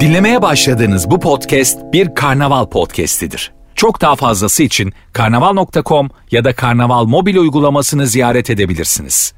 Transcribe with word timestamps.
Dinlemeye 0.00 0.42
başladığınız 0.42 1.10
bu 1.10 1.20
podcast 1.20 1.92
bir 1.92 2.14
karnaval 2.14 2.66
podcastidir. 2.66 3.52
Çok 3.74 4.00
daha 4.00 4.16
fazlası 4.16 4.62
için 4.62 4.92
karnaval.com 5.12 6.08
ya 6.30 6.44
da 6.44 6.54
karnaval 6.54 7.04
mobil 7.04 7.36
uygulamasını 7.36 8.06
ziyaret 8.06 8.50
edebilirsiniz. 8.50 9.34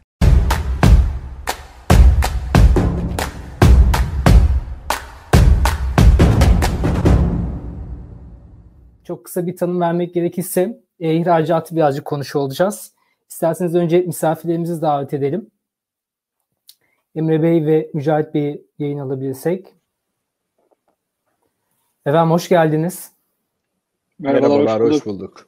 Çok 9.04 9.24
kısa 9.24 9.46
bir 9.46 9.56
tanım 9.56 9.80
vermek 9.80 10.14
gerekirse 10.14 10.80
e, 11.00 11.14
ihracatı 11.14 11.76
birazcık 11.76 12.04
konuşuyor 12.04 12.44
olacağız. 12.44 12.92
İsterseniz 13.30 13.74
önce 13.74 14.00
misafirlerimizi 14.00 14.82
davet 14.82 15.14
edelim. 15.14 15.50
Emre 17.16 17.42
Bey 17.42 17.66
ve 17.66 17.90
Mücahit 17.94 18.34
Bey'i 18.34 18.62
yayın 18.78 18.98
alabilirsek. 18.98 19.74
Efendim 22.06 22.30
hoş 22.30 22.48
geldiniz. 22.48 23.10
Merhabalar, 24.18 24.58
Merhabalar 24.58 24.82
hoş 24.82 24.88
bulduk. 24.88 24.96
Hoş 24.96 25.06
bulduk. 25.06 25.46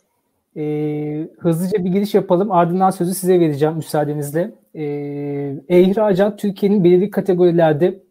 Ee, 0.56 1.28
hızlıca 1.38 1.84
bir 1.84 1.91
giriş 1.91 2.14
yapalım. 2.14 2.52
Ardından 2.52 2.91
sözü 2.91 3.14
size 3.14 3.41
vereceğim 3.41 3.77
müsaadenizle. 3.77 4.54
Ee, 4.74 4.82
e-ihracat 5.68 6.38
Türkiye'nin 6.38 6.84
belirli 6.84 7.10
kategorilerde 7.10 8.02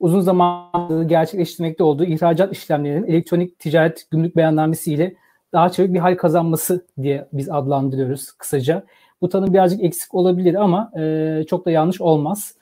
uzun 0.00 0.20
zamandır 0.20 1.02
gerçekleştirmekte 1.02 1.84
olduğu 1.84 2.04
ihracat 2.04 2.52
işlemlerinin 2.52 3.06
elektronik 3.06 3.58
ticaret 3.58 4.10
gümrük 4.10 4.36
beyannamesi 4.36 4.94
ile 4.94 5.14
daha 5.52 5.70
çabuk 5.70 5.94
bir 5.94 5.98
hal 5.98 6.16
kazanması 6.16 6.86
diye 7.02 7.28
biz 7.32 7.50
adlandırıyoruz 7.50 8.32
kısaca. 8.32 8.86
Bu 9.20 9.28
tanım 9.28 9.54
birazcık 9.54 9.84
eksik 9.84 10.14
olabilir 10.14 10.54
ama 10.54 10.92
e, 10.98 11.44
çok 11.48 11.66
da 11.66 11.70
yanlış 11.70 12.00
olmaz. 12.00 12.54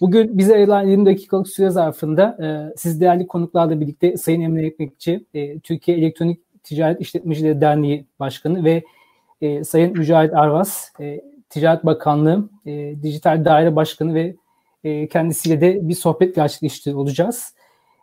Bugün 0.00 0.38
bize 0.38 0.54
ayrılan 0.54 0.86
20 0.86 1.06
dakikalık 1.06 1.48
süre 1.48 1.70
zarfında 1.70 2.38
e, 2.42 2.74
siz 2.76 3.00
değerli 3.00 3.26
konuklarla 3.26 3.80
birlikte 3.80 4.16
Sayın 4.16 4.40
Emre 4.40 4.66
Ekmekçi, 4.66 5.24
e, 5.34 5.58
Türkiye 5.58 5.96
Elektronik 5.96 6.40
Ticaret 6.62 7.00
İşletmecileri 7.00 7.60
Derneği 7.60 8.06
Başkanı 8.20 8.64
ve 8.64 8.84
e, 9.40 9.64
Sayın 9.64 9.98
Mücahit 9.98 10.34
Arvas, 10.34 10.88
e, 11.00 11.20
Ticaret 11.50 11.86
Bakanlığı 11.86 12.48
e, 12.66 13.02
Dijital 13.02 13.44
Daire 13.44 13.76
Başkanı 13.76 14.14
ve 14.14 14.34
e, 14.84 15.08
kendisiyle 15.08 15.60
de 15.60 15.88
bir 15.88 15.94
sohbet 15.94 16.34
gerçekleştiriyor 16.34 17.00
olacağız. 17.00 17.54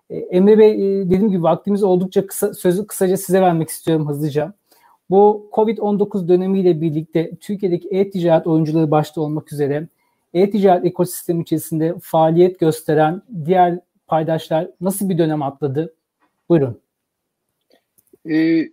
E, 0.10 0.18
Emre 0.18 0.58
Bey 0.58 0.72
e, 0.72 1.06
dediğim 1.06 1.32
gibi 1.32 1.44
vaktimiz 1.44 1.84
oldukça 1.84 2.28
kısa, 2.28 2.54
sözü 2.54 2.88
kısaca 2.88 3.18
size 3.18 3.42
vermek 3.42 3.70
istiyorum 3.70 4.08
hızlıca. 4.08 4.54
Bu 5.10 5.50
Covid-19 5.54 6.28
dönemiyle 6.28 6.82
birlikte 6.82 7.32
Türkiye'deki 7.36 7.88
e-ticaret 7.88 8.48
oyuncuları 8.48 8.92
başta 8.92 9.22
olmak 9.22 9.54
üzere 9.54 9.88
e-ticaret 10.34 10.86
ekosistemi 10.86 11.42
içerisinde 11.42 11.96
faaliyet 12.02 12.60
gösteren 12.60 13.22
diğer 13.46 13.80
paydaşlar 14.08 14.68
nasıl 14.82 15.10
bir 15.10 15.18
dönem 15.18 15.42
atladı? 15.42 15.96
Buyurun. 16.50 16.82
E, 18.30 18.64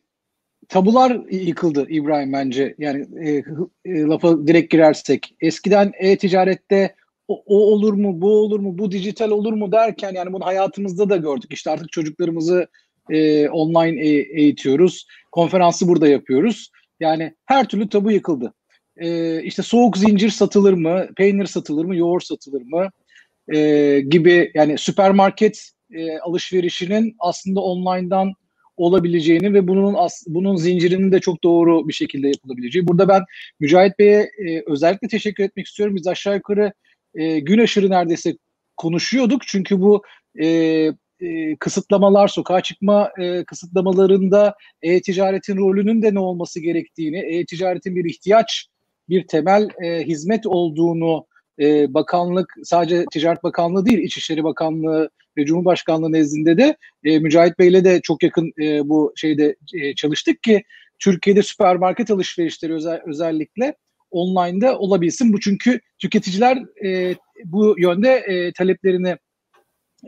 tabular 0.68 1.10
yıkıldı 1.30 1.86
İbrahim 1.88 2.32
bence. 2.32 2.74
Yani 2.78 3.06
e, 3.28 3.44
e, 3.84 4.02
lafa 4.02 4.46
direkt 4.46 4.72
girersek. 4.72 5.34
Eskiden 5.40 5.92
e-ticarette 5.98 6.94
o, 7.28 7.42
o 7.46 7.56
olur 7.56 7.92
mu, 7.92 8.20
bu 8.20 8.30
olur 8.30 8.60
mu, 8.60 8.78
bu 8.78 8.90
dijital 8.90 9.30
olur 9.30 9.52
mu 9.52 9.72
derken 9.72 10.14
yani 10.14 10.32
bunu 10.32 10.46
hayatımızda 10.46 11.10
da 11.10 11.16
gördük. 11.16 11.52
İşte 11.52 11.70
artık 11.70 11.92
çocuklarımızı 11.92 12.66
e, 13.10 13.48
online 13.48 14.00
e- 14.00 14.40
eğitiyoruz. 14.40 15.06
Konferansı 15.32 15.88
burada 15.88 16.08
yapıyoruz. 16.08 16.70
Yani 17.00 17.34
her 17.44 17.68
türlü 17.68 17.88
tabu 17.88 18.10
yıkıldı 18.10 18.54
e, 19.00 19.42
işte 19.42 19.62
soğuk 19.62 19.98
zincir 19.98 20.30
satılır 20.30 20.72
mı, 20.72 21.08
peynir 21.16 21.46
satılır 21.46 21.84
mı, 21.84 21.96
yoğurt 21.96 22.24
satılır 22.24 22.62
mı 22.62 22.90
e, 23.54 24.00
gibi 24.00 24.50
yani 24.54 24.78
süpermarket 24.78 25.70
e, 25.92 26.18
alışverişinin 26.18 27.16
aslında 27.18 27.60
online'dan 27.60 28.32
olabileceğini 28.76 29.54
ve 29.54 29.68
bunun 29.68 29.96
bunun 30.26 30.56
zincirinin 30.56 31.12
de 31.12 31.20
çok 31.20 31.44
doğru 31.44 31.88
bir 31.88 31.92
şekilde 31.92 32.28
yapılabileceği. 32.28 32.88
Burada 32.88 33.08
ben 33.08 33.22
Mücahit 33.60 33.98
Bey'e 33.98 34.30
e, 34.46 34.62
özellikle 34.66 35.08
teşekkür 35.08 35.44
etmek 35.44 35.66
istiyorum. 35.66 35.96
Biz 35.96 36.06
aşağı 36.06 36.34
yukarı 36.34 36.72
e, 37.14 37.38
gün 37.38 37.58
aşırı 37.58 37.90
neredeyse 37.90 38.36
konuşuyorduk. 38.76 39.42
Çünkü 39.46 39.80
bu 39.80 40.02
e, 40.40 40.46
e, 41.20 41.56
kısıtlamalar, 41.56 42.28
sokağa 42.28 42.60
çıkma 42.60 43.12
e, 43.18 43.44
kısıtlamalarında 43.44 44.54
e-ticaretin 44.82 45.56
rolünün 45.56 46.02
de 46.02 46.14
ne 46.14 46.18
olması 46.18 46.60
gerektiğini, 46.60 47.18
e-ticaretin 47.18 47.96
bir 47.96 48.10
ihtiyaç 48.10 48.68
bir 49.08 49.26
temel 49.26 49.68
e, 49.84 50.04
hizmet 50.04 50.46
olduğunu 50.46 51.26
e, 51.60 51.94
bakanlık 51.94 52.54
sadece 52.62 53.04
Ticaret 53.12 53.42
Bakanlığı 53.42 53.86
değil 53.86 53.98
İçişleri 53.98 54.44
Bakanlığı 54.44 55.10
ve 55.36 55.44
Cumhurbaşkanlığı 55.44 56.12
nezdinde 56.12 56.58
de 56.58 56.76
e, 57.04 57.18
Mücahit 57.18 57.58
Bey'le 57.58 57.84
de 57.84 58.00
çok 58.02 58.22
yakın 58.22 58.52
e, 58.62 58.88
bu 58.88 59.12
şeyde 59.16 59.56
e, 59.74 59.94
çalıştık 59.94 60.42
ki 60.42 60.62
Türkiye'de 60.98 61.42
süpermarket 61.42 62.10
alışverişleri 62.10 62.74
özel, 62.74 63.00
özellikle 63.06 63.74
online'da 64.10 64.78
olabilsin. 64.78 65.32
Bu 65.32 65.40
çünkü 65.40 65.80
tüketiciler 65.98 66.58
e, 66.84 67.14
bu 67.44 67.74
yönde 67.78 68.14
e, 68.14 68.52
taleplerini 68.52 69.16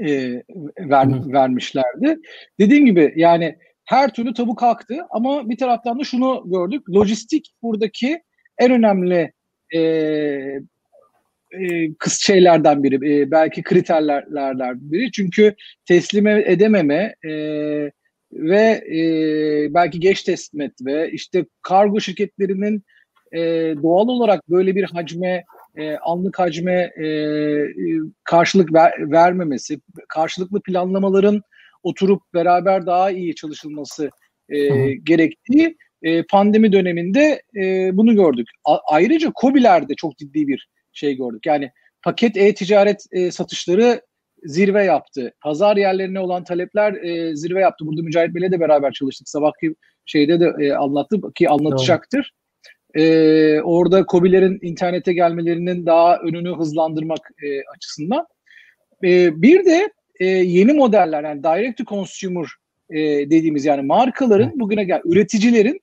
e, 0.01 0.33
ver, 0.79 1.33
vermişlerdi. 1.33 2.17
Dediğim 2.61 2.87
gibi 2.87 3.13
yani 3.17 3.57
her 3.85 4.15
türlü 4.15 4.35
tabu 4.35 4.55
kalktı 4.55 4.97
ama 5.11 5.49
bir 5.49 5.57
taraftan 5.57 5.99
da 5.99 6.05
şunu 6.05 6.43
gördük. 6.47 6.91
Lojistik 6.91 7.53
buradaki 7.63 8.23
en 8.61 8.71
önemli 8.71 9.33
e, 9.75 9.81
e, 11.53 11.95
kıs 11.99 12.21
şeylerden 12.21 12.83
biri, 12.83 13.21
e, 13.21 13.31
belki 13.31 13.63
kriterlerden 13.63 14.79
biri. 14.81 15.13
Çünkü 15.13 15.55
teslim 15.89 16.27
edememe 16.27 17.15
e, 17.25 17.33
ve 18.33 18.85
e, 18.97 19.01
belki 19.75 20.01
geç 20.01 20.23
teslim 20.23 20.61
etme, 20.61 21.09
işte 21.13 21.47
kargo 21.63 22.01
şirketlerinin 22.01 22.85
e, 23.33 23.41
doğal 23.83 24.09
olarak 24.09 24.51
böyle 24.51 24.75
bir 24.75 24.85
hacme, 24.85 25.45
e, 25.77 25.97
anlık 25.97 26.39
hacme 26.39 26.93
e, 27.05 27.07
karşılık 28.25 28.73
ver, 28.75 28.93
vermemesi, 28.99 29.81
karşılıklı 30.09 30.63
planlamaların 30.63 31.43
oturup 31.83 32.23
beraber 32.35 32.87
daha 32.87 33.11
iyi 33.11 33.35
çalışılması 33.35 34.11
e, 34.49 34.93
gerektiği 34.95 35.77
e, 36.03 36.23
pandemi 36.23 36.73
döneminde 36.73 37.43
e, 37.57 37.97
bunu 37.97 38.15
gördük. 38.15 38.49
A- 38.65 38.81
ayrıca 38.89 39.33
COBİ'lerde 39.41 39.95
çok 39.95 40.19
ciddi 40.19 40.49
bir 40.49 40.69
şey 40.93 41.17
gördük. 41.17 41.47
Yani 41.47 41.71
paket 42.03 42.37
e-ticaret 42.37 43.05
e, 43.13 43.31
satışları 43.31 44.01
zirve 44.45 44.85
yaptı. 44.85 45.33
Pazar 45.43 45.77
yerlerine 45.77 46.21
olan 46.21 46.45
talepler 46.45 46.93
e, 46.93 47.37
zirve 47.37 47.61
yaptı. 47.61 47.87
Burada 47.87 48.03
Mücahit 48.03 48.35
Bey'le 48.35 48.53
de 48.53 48.61
beraber 48.61 48.93
çalıştık. 48.93 49.29
Sabahki 49.29 49.75
şeyde 50.07 50.41
de 50.41 50.53
e, 50.61 50.73
anlattı 50.73 51.17
ki 51.35 51.49
anlatacaktır. 51.49 52.33
E, 52.95 53.61
orada 53.61 54.05
COBİ'lerin 54.11 54.59
internete 54.63 55.13
gelmelerinin 55.13 55.87
daha 55.87 56.17
önünü 56.17 56.57
hızlandırmak 56.57 57.31
e, 57.45 57.49
açısından. 57.77 58.27
E, 59.05 59.43
bir 59.43 59.65
de 59.65 59.91
e, 60.21 60.27
yeni 60.27 60.73
modeller 60.73 61.25
yani 61.25 61.43
direct 61.43 61.79
to 61.79 61.85
consumer 61.85 62.47
e, 62.91 62.99
dediğimiz 63.31 63.65
yani 63.65 63.83
markaların 63.83 64.61
bugüne 64.61 64.85
gel 64.85 65.01
üreticilerin 65.05 65.81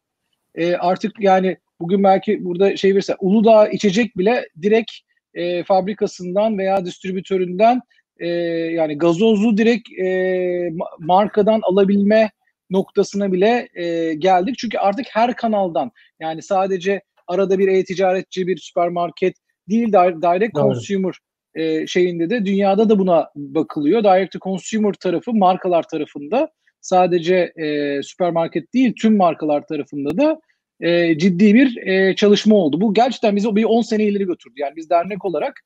e, 0.58 0.76
artık 0.76 1.12
yani 1.20 1.58
bugün 1.80 2.04
belki 2.04 2.46
burada 2.46 2.78
şey 2.78 2.92
verirse 2.92 3.16
Uludağ 3.20 3.68
içecek 3.68 4.18
bile 4.18 4.50
direkt 4.62 4.92
e, 5.34 5.64
fabrikasından 5.64 6.58
veya 6.58 6.86
distribütöründen 6.86 7.82
e, 8.20 8.28
yani 8.28 8.98
gazozlu 8.98 9.58
direkt 9.58 9.90
e, 10.00 10.70
markadan 11.00 11.60
alabilme 11.64 12.32
noktasına 12.70 13.34
bile 13.34 13.70
e, 13.74 14.14
geldik. 14.14 14.56
Çünkü 14.58 14.78
artık 14.78 15.06
her 15.10 15.36
kanaldan 15.36 15.92
yani 16.20 16.42
sadece 16.42 17.02
arada 17.28 17.60
bir 17.60 17.68
e-ticaretçi, 17.68 18.48
bir 18.48 18.58
süpermarket 18.58 19.36
değil 19.70 19.94
direct 19.94 20.56
Doğru. 20.56 20.64
consumer 20.64 21.14
e, 21.56 21.88
şeyinde 21.88 22.30
de 22.30 22.46
dünyada 22.46 22.90
da 22.90 23.00
buna 23.00 23.30
bakılıyor. 23.36 24.04
Direct 24.04 24.32
to 24.32 24.40
consumer 24.40 24.94
tarafı 24.94 25.34
markalar 25.34 25.84
tarafında 25.84 26.50
sadece 26.82 27.54
e, 27.56 28.00
süpermarket 28.04 28.74
değil 28.74 28.94
tüm 29.02 29.18
markalar 29.18 29.68
tarafında 29.68 30.18
da 30.18 30.40
e, 30.80 31.18
ciddi 31.18 31.54
bir 31.54 31.88
e, 31.88 32.16
çalışma 32.16 32.56
oldu. 32.56 32.82
Bu 32.82 32.94
gerçekten 32.94 33.36
bizi 33.36 33.56
bir 33.56 33.64
10 33.64 33.82
sene 33.82 34.04
ileri 34.04 34.26
götürdü. 34.26 34.54
Yani 34.58 34.76
biz 34.76 34.90
dernek 34.90 35.26
olarak 35.26 35.62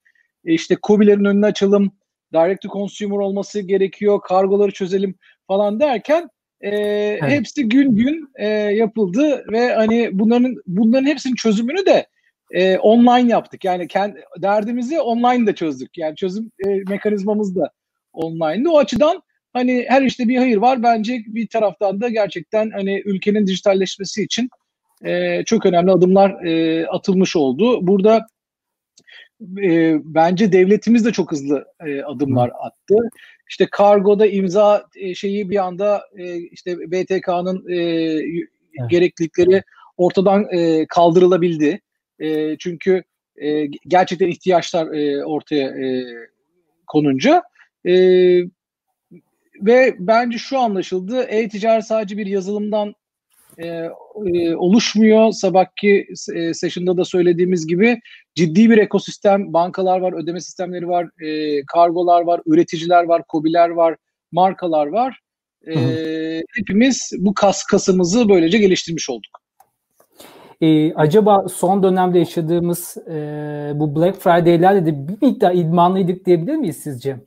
e, 0.45 0.53
işte 0.53 0.77
COBİ'lerin 0.83 1.25
önüne 1.25 1.45
açalım, 1.45 1.91
direct 2.33 2.61
to 2.61 2.69
consumer 2.69 3.17
olması 3.17 3.59
gerekiyor, 3.59 4.21
kargoları 4.21 4.71
çözelim 4.71 5.15
falan 5.47 5.79
derken 5.79 6.29
e, 6.61 6.69
evet. 6.69 7.21
hepsi 7.23 7.69
gün 7.69 7.95
gün 7.95 8.29
e, 8.35 8.47
yapıldı 8.49 9.45
ve 9.51 9.73
hani 9.73 10.09
bunların 10.13 10.55
bunların 10.67 11.05
hepsinin 11.05 11.35
çözümünü 11.35 11.85
de 11.85 12.07
e, 12.51 12.77
online 12.77 13.31
yaptık. 13.31 13.65
Yani 13.65 13.87
kendi 13.87 14.23
derdimizi 14.41 15.01
online 15.01 15.47
de 15.47 15.55
çözdük. 15.55 15.97
Yani 15.97 16.15
çözüm 16.15 16.51
e, 16.65 16.69
mekanizmamız 16.69 17.55
da 17.55 17.71
online'dı. 18.13 18.69
O 18.69 18.77
açıdan 18.77 19.21
hani 19.53 19.85
her 19.87 20.01
işte 20.01 20.27
bir 20.27 20.37
hayır 20.37 20.57
var. 20.57 20.83
Bence 20.83 21.23
bir 21.27 21.47
taraftan 21.47 22.01
da 22.01 22.09
gerçekten 22.09 22.69
hani 22.69 23.01
ülkenin 23.05 23.47
dijitalleşmesi 23.47 24.23
için 24.23 24.49
e, 25.05 25.43
çok 25.45 25.65
önemli 25.65 25.91
adımlar 25.91 26.45
e, 26.45 26.87
atılmış 26.87 27.35
oldu. 27.35 27.87
Burada 27.87 28.27
e, 29.63 29.95
bence 30.03 30.51
devletimiz 30.51 31.05
de 31.05 31.11
çok 31.11 31.31
hızlı 31.31 31.65
e, 31.85 32.01
adımlar 32.01 32.51
attı. 32.59 32.95
İşte 33.49 33.67
kargoda 33.71 34.25
imza 34.25 34.85
e, 34.95 35.15
şeyi 35.15 35.49
bir 35.49 35.65
anda 35.65 36.01
e, 36.17 36.37
işte 36.37 36.77
BTK'nın 36.77 37.69
e, 37.69 37.75
evet. 37.75 38.89
gereklilikleri 38.89 39.63
ortadan 39.97 40.47
e, 40.51 40.85
kaldırılabildi. 40.87 41.81
E, 42.19 42.57
çünkü 42.57 43.03
e, 43.35 43.65
gerçekten 43.65 44.27
ihtiyaçlar 44.27 44.87
e, 44.87 45.25
ortaya 45.25 45.67
e, 45.67 46.03
konunca 46.87 47.43
e, 47.85 47.93
ve 49.61 49.95
bence 49.99 50.37
şu 50.37 50.59
anlaşıldı. 50.59 51.23
E-ticaret 51.23 51.85
sadece 51.85 52.17
bir 52.17 52.25
yazılımdan 52.25 52.93
e, 53.57 53.67
e, 54.33 54.55
oluşmuyor. 54.55 55.31
Sabahki 55.31 56.07
e, 56.35 56.53
session'da 56.53 56.97
da 56.97 57.05
söylediğimiz 57.05 57.67
gibi 57.67 57.99
ciddi 58.35 58.69
bir 58.69 58.77
ekosistem, 58.77 59.53
bankalar 59.53 59.99
var, 59.99 60.13
ödeme 60.23 60.41
sistemleri 60.41 60.87
var, 60.87 61.09
e, 61.25 61.61
kargolar 61.65 62.21
var, 62.21 62.41
üreticiler 62.45 63.03
var, 63.03 63.23
kobiler 63.27 63.69
var, 63.69 63.95
markalar 64.31 64.87
var. 64.87 65.19
E, 65.67 65.75
hepimiz 66.55 67.11
bu 67.17 67.33
kas 67.33 67.63
kasımızı 67.63 68.29
böylece 68.29 68.57
geliştirmiş 68.57 69.09
olduk. 69.09 69.41
Ee, 70.61 70.93
acaba 70.93 71.45
son 71.49 71.83
dönemde 71.83 72.19
yaşadığımız 72.19 72.97
e, 72.97 73.13
bu 73.75 73.95
Black 73.95 74.21
Friday'lerde 74.21 74.85
de 74.85 75.07
bir 75.07 75.27
miktar 75.27 75.53
idmanlıydık 75.55 76.25
diyebilir 76.25 76.55
miyiz 76.55 76.77
sizce? 76.77 77.17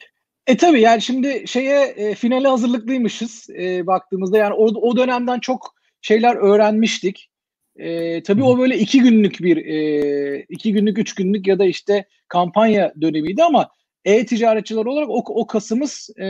E 0.47 0.56
tabii 0.56 0.81
yani 0.81 1.03
şimdi 1.03 1.44
şeye 1.47 1.85
e, 1.85 2.15
finale 2.15 2.49
hazırlıklıymışız 2.49 3.50
e, 3.50 3.87
baktığımızda 3.87 4.38
yani 4.38 4.55
o, 4.55 4.65
o 4.65 4.97
dönemden 4.97 5.41
çok 5.41 5.75
şeyler 6.05 6.37
öğrenmiştik. 6.37 7.31
E, 7.77 8.23
tabii 8.23 8.41
Hı. 8.41 8.45
o 8.45 8.59
böyle 8.59 8.79
iki 8.79 9.01
günlük 9.01 9.41
bir 9.41 9.56
e, 9.56 10.47
iki 10.49 10.73
günlük 10.73 10.99
üç 10.99 11.15
günlük 11.15 11.47
ya 11.47 11.59
da 11.59 11.65
işte 11.65 12.05
kampanya 12.29 12.93
dönemiydi 13.01 13.45
ama 13.45 13.69
e-ticaretçiler 14.05 14.85
olarak 14.85 15.11
o, 15.11 15.25
o 15.29 15.47
Kasım'ız 15.47 16.11
e, 16.21 16.29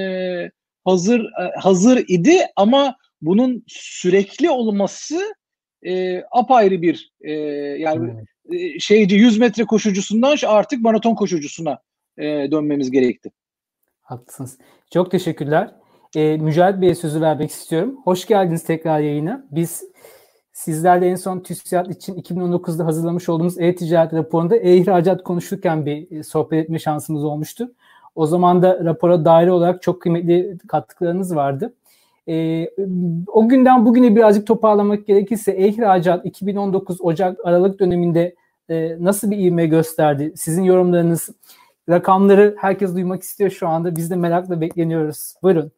hazır 0.84 1.20
e, 1.20 1.60
hazır 1.60 2.04
idi 2.08 2.38
ama 2.56 2.96
bunun 3.20 3.64
sürekli 3.68 4.50
olması 4.50 5.34
e, 5.82 6.22
apayrı 6.30 6.82
bir 6.82 7.12
e, 7.20 7.32
yani 7.78 8.24
e, 8.52 8.78
şeyci 8.78 9.16
100 9.16 9.38
metre 9.38 9.64
koşucusundan 9.64 10.36
artık 10.46 10.80
maraton 10.80 11.14
koşucusuna 11.14 11.78
e, 12.18 12.24
dönmemiz 12.24 12.90
gerekti. 12.90 13.30
Haklısınız. 14.00 14.58
Çok 14.92 15.10
teşekkürler. 15.10 15.74
E, 16.16 16.36
Mücahit 16.36 16.80
Bey'e 16.80 16.94
sözü 16.94 17.20
vermek 17.20 17.50
istiyorum. 17.50 17.96
Hoş 18.04 18.26
geldiniz 18.26 18.64
tekrar 18.64 19.00
yayına. 19.00 19.44
Biz 19.50 19.84
sizlerle 20.52 21.06
en 21.06 21.14
son 21.14 21.40
TÜSİAD 21.40 21.90
için 21.90 22.14
2019'da 22.14 22.86
hazırlamış 22.86 23.28
olduğumuz 23.28 23.60
e-ticaret 23.60 24.12
raporunda 24.12 24.56
e-ihracat 24.56 25.22
konuşurken 25.22 25.86
bir 25.86 26.10
e, 26.10 26.22
sohbet 26.22 26.64
etme 26.64 26.78
şansımız 26.78 27.24
olmuştu. 27.24 27.72
O 28.14 28.26
zaman 28.26 28.62
da 28.62 28.84
rapora 28.84 29.24
daire 29.24 29.52
olarak 29.52 29.82
çok 29.82 30.02
kıymetli 30.02 30.58
katkılarınız 30.68 31.36
vardı. 31.36 31.74
E, 32.28 32.66
o 33.26 33.48
günden 33.48 33.86
bugüne 33.86 34.16
birazcık 34.16 34.46
toparlamak 34.46 35.06
gerekirse 35.06 35.52
e-ihracat 35.52 36.26
2019 36.26 37.00
Ocak 37.00 37.46
Aralık 37.46 37.80
döneminde 37.80 38.34
e, 38.70 38.96
nasıl 39.00 39.30
bir 39.30 39.38
ivme 39.38 39.66
gösterdi? 39.66 40.32
Sizin 40.36 40.62
yorumlarınız, 40.62 41.30
rakamları 41.88 42.56
herkes 42.58 42.94
duymak 42.94 43.22
istiyor 43.22 43.50
şu 43.50 43.68
anda. 43.68 43.96
Biz 43.96 44.10
de 44.10 44.16
merakla 44.16 44.60
bekleniyoruz. 44.60 45.34
Buyurun. 45.42 45.72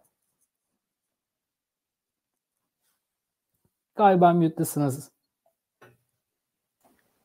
Galiba 3.96 4.32
mute'dasınız. 4.32 5.10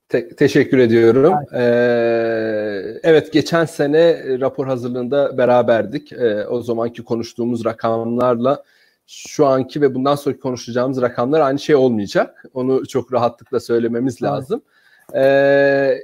Te- 0.10 0.36
teşekkür 0.36 0.78
ediyorum. 0.78 1.34
Ee, 1.54 3.00
evet 3.04 3.34
geçen 3.34 3.66
sene 3.66 4.24
rapor 4.40 4.68
hazırlığında 4.68 5.38
beraberdik. 5.38 6.14
Ee, 6.14 6.46
o 6.46 6.62
zamanki 6.62 7.04
konuştuğumuz 7.04 7.66
rakamlarla 7.66 8.64
şu 9.08 9.46
anki 9.46 9.82
ve 9.82 9.96
bundan 9.96 10.16
sonraki 10.16 10.40
konuşacağımız 10.40 11.02
rakamlar 11.02 11.40
aynı 11.40 11.60
şey 11.60 11.76
olmayacak. 11.76 12.46
Onu 12.54 12.88
çok 12.88 13.14
rahatlıkla 13.14 13.60
söylememiz 13.60 14.24
lazım. 14.24 14.62
Ee, 15.16 15.98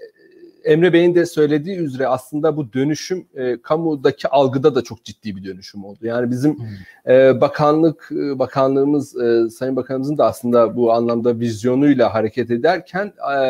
Emre 0.67 0.93
Bey'in 0.93 1.15
de 1.15 1.25
söylediği 1.25 1.77
üzere 1.77 2.07
aslında 2.07 2.57
bu 2.57 2.73
dönüşüm 2.73 3.27
e, 3.35 3.61
kamudaki 3.61 4.27
algıda 4.27 4.75
da 4.75 4.83
çok 4.83 5.03
ciddi 5.03 5.35
bir 5.35 5.43
dönüşüm 5.43 5.85
oldu. 5.85 5.99
Yani 6.01 6.31
bizim 6.31 6.57
hmm. 6.57 7.13
e, 7.13 7.41
bakanlık 7.41 8.09
e, 8.11 8.39
bakanlığımız 8.39 9.17
e, 9.21 9.49
Sayın 9.49 9.75
Bakanımızın 9.75 10.17
da 10.17 10.25
aslında 10.25 10.75
bu 10.75 10.93
anlamda 10.93 11.39
vizyonuyla 11.39 12.13
hareket 12.13 12.51
ederken 12.51 13.13
e, 13.33 13.41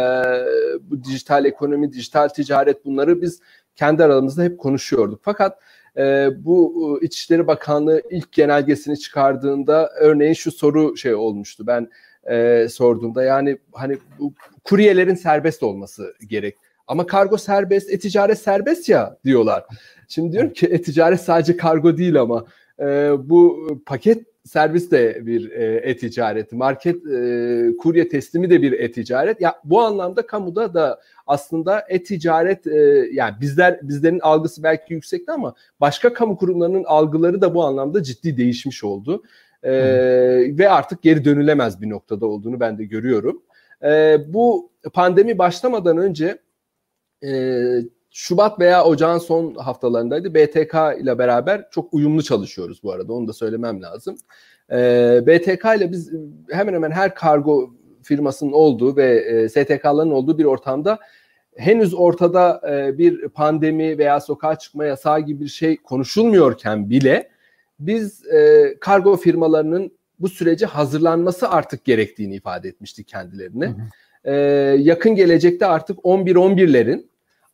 bu 0.82 1.04
dijital 1.04 1.46
ekonomi, 1.46 1.94
dijital 1.94 2.28
ticaret 2.28 2.86
bunları 2.86 3.22
biz 3.22 3.40
kendi 3.76 4.04
aramızda 4.04 4.44
hep 4.44 4.58
konuşuyorduk. 4.58 5.20
Fakat 5.24 5.60
e, 5.98 6.30
bu 6.46 7.00
İçişleri 7.02 7.48
Bakanlığı 7.48 8.02
ilk 8.10 8.32
genelgesini 8.32 9.00
çıkardığında 9.00 9.90
örneğin 10.00 10.34
şu 10.34 10.52
soru 10.52 10.98
şey 10.98 11.16
olmuştu. 11.16 11.68
Ben 11.68 11.90
e, 12.30 12.68
sorduğumda 12.70 13.24
yani 13.24 13.58
hani 13.74 13.98
bu 14.20 14.34
kuryelerin 14.64 15.16
serbest 15.16 15.64
olması 15.64 16.14
gerek. 16.28 16.58
Ama 16.88 17.06
kargo 17.06 17.38
serbest, 17.38 17.90
e-ticaret 17.90 18.40
serbest 18.40 18.90
ya 18.90 19.18
diyorlar. 19.26 19.66
Şimdi 20.08 20.32
diyorum 20.32 20.54
ki 20.54 20.66
e-ticaret 20.66 21.22
sadece 21.22 21.58
kargo 21.58 21.98
değil 21.98 22.22
ama 22.22 22.46
e, 22.80 22.86
bu 23.30 23.68
paket 23.86 24.26
servis 24.48 24.92
de 24.92 25.26
bir 25.26 25.52
e, 25.52 25.76
e-ticaret, 25.76 26.52
market 26.52 26.96
e, 26.96 27.78
kurye 27.78 28.10
teslimi 28.10 28.50
de 28.50 28.62
bir 28.62 28.72
e-ticaret. 28.72 29.42
Ya 29.42 29.56
bu 29.64 29.82
anlamda 29.82 30.28
kamuda 30.28 30.74
da 30.74 31.00
aslında 31.28 31.86
e-ticaret 31.90 32.68
e, 32.68 33.08
yani 33.12 33.36
bizler 33.42 33.80
bizlerin 33.82 34.20
algısı 34.20 34.64
belki 34.64 34.94
yüksekti 34.94 35.32
ama 35.32 35.54
başka 35.82 36.14
kamu 36.14 36.38
kurumlarının 36.38 36.84
algıları 36.84 37.42
da 37.42 37.56
bu 37.56 37.64
anlamda 37.64 38.04
ciddi 38.04 38.38
değişmiş 38.38 38.84
oldu. 38.84 39.24
E, 39.64 39.74
ve 40.58 40.70
artık 40.70 41.02
geri 41.02 41.26
dönülemez 41.26 41.82
bir 41.82 41.90
noktada 41.90 42.26
olduğunu 42.26 42.60
ben 42.60 42.78
de 42.78 42.86
görüyorum. 42.86 43.42
E, 43.84 44.18
bu 44.28 44.72
pandemi 44.94 45.38
başlamadan 45.38 45.98
önce 45.98 46.38
e, 47.24 47.82
Şubat 48.12 48.60
veya 48.60 48.86
Ocağın 48.86 49.18
son 49.18 49.56
haftalarındaydı. 49.56 50.34
BTK 50.34 51.02
ile 51.02 51.18
beraber 51.18 51.68
çok 51.72 51.94
uyumlu 51.94 52.24
çalışıyoruz 52.24 52.84
bu 52.84 52.92
arada. 52.92 53.14
Onu 53.14 53.28
da 53.28 53.34
söylemem 53.34 53.82
lazım. 53.82 54.16
E, 54.72 54.78
BTK 55.28 55.66
ile 55.78 55.92
biz 55.92 56.12
hemen 56.50 56.74
hemen 56.74 56.92
her 56.92 57.16
kargo 57.16 57.70
firmasının 58.04 58.52
olduğu 58.52 58.96
ve 58.96 59.16
e, 59.16 59.50
STK'ların 59.50 60.12
olduğu 60.12 60.38
bir 60.38 60.46
ortamda 60.46 61.00
henüz 61.56 61.94
ortada 61.94 62.62
e, 62.70 62.98
bir 62.98 63.30
pandemi 63.30 63.98
veya 63.98 64.20
sokağa 64.20 64.56
çıkma 64.56 64.86
yasağı 64.86 65.20
gibi 65.20 65.44
bir 65.44 65.50
şey 65.50 65.78
konuşulmuyorken 65.78 66.90
bile 66.90 67.30
biz 67.80 68.26
e, 68.28 68.74
kargo 68.80 69.18
firmalarının 69.18 69.98
bu 70.20 70.30
sürece 70.30 70.66
hazırlanması 70.66 71.50
artık 71.50 71.86
gerektiğini 71.86 72.36
ifade 72.36 72.68
etmiştik 72.68 73.08
kendilerine. 73.08 73.66
Hı 73.66 73.72
hı 73.72 73.82
e, 74.28 74.34
yakın 74.80 75.16
gelecekte 75.16 75.66
artık 75.66 75.98
11-11'lerin 75.98 77.08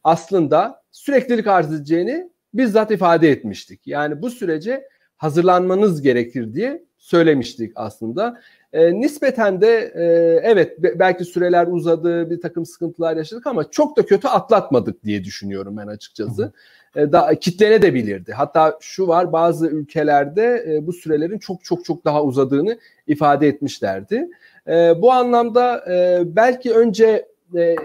aslında 0.04 0.84
süreklilik 0.92 1.48
arz 1.48 1.74
edeceğini 1.74 2.30
bizzat 2.54 2.92
ifade 2.92 3.30
etmiştik. 3.30 3.88
Yani 3.88 4.22
bu 4.22 4.30
sürece 4.30 4.88
hazırlanmanız 5.18 6.02
gerekir 6.02 6.54
diye 6.54 6.84
söylemiştik 6.98 7.72
aslında. 7.76 8.42
E, 8.74 9.00
nispeten 9.00 9.62
de 9.62 9.92
e, 9.96 10.04
evet 10.44 10.78
belki 10.80 11.26
süreler 11.26 11.68
uzadı, 11.68 12.30
bir 12.30 12.42
takım 12.42 12.66
sıkıntılar 12.66 13.18
yaşadık 13.18 13.48
ama 13.48 13.72
çok 13.72 13.98
da 13.98 14.06
kötü 14.06 14.28
atlatmadık 14.28 15.04
diye 15.04 15.24
düşünüyorum 15.24 15.78
ben 15.78 15.88
açıkçası. 15.88 16.54
E, 16.96 17.12
da 17.12 17.36
kitlene 17.36 17.82
de 17.82 17.94
bilirdi. 17.94 18.34
Hatta 18.34 18.78
şu 18.82 19.08
var 19.08 19.32
bazı 19.32 19.68
ülkelerde 19.68 20.66
e, 20.68 20.88
bu 20.88 20.94
sürelerin 20.94 21.40
çok 21.40 21.64
çok 21.64 21.86
çok 21.86 22.06
daha 22.06 22.24
uzadığını 22.24 22.80
ifade 23.08 23.48
etmişlerdi. 23.48 24.30
E, 24.68 25.02
bu 25.02 25.12
anlamda 25.12 25.86
e, 25.92 26.22
belki 26.26 26.74
önce 26.74 27.28
e, 27.56 27.76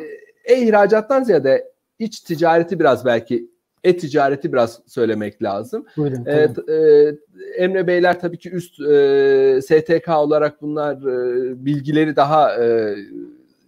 e-ihracattan 0.45 1.23
ziyade 1.23 1.73
iç 1.99 2.21
ticareti 2.21 2.81
biraz 2.81 3.05
belki 3.05 3.51
e-ticareti 3.85 4.53
biraz 4.53 4.81
söylemek 4.87 5.43
lazım. 5.43 5.87
Buyurun, 5.97 6.27
e, 6.27 6.49
e, 6.73 7.15
Emre 7.57 7.87
Beyler 7.87 8.21
tabii 8.21 8.39
ki 8.39 8.51
üst 8.51 8.81
e, 8.81 9.61
STK 9.63 10.09
olarak 10.09 10.63
bunlar 10.63 10.97
e, 10.97 11.65
bilgileri 11.67 12.17
daha 12.17 12.65
e, 12.65 12.97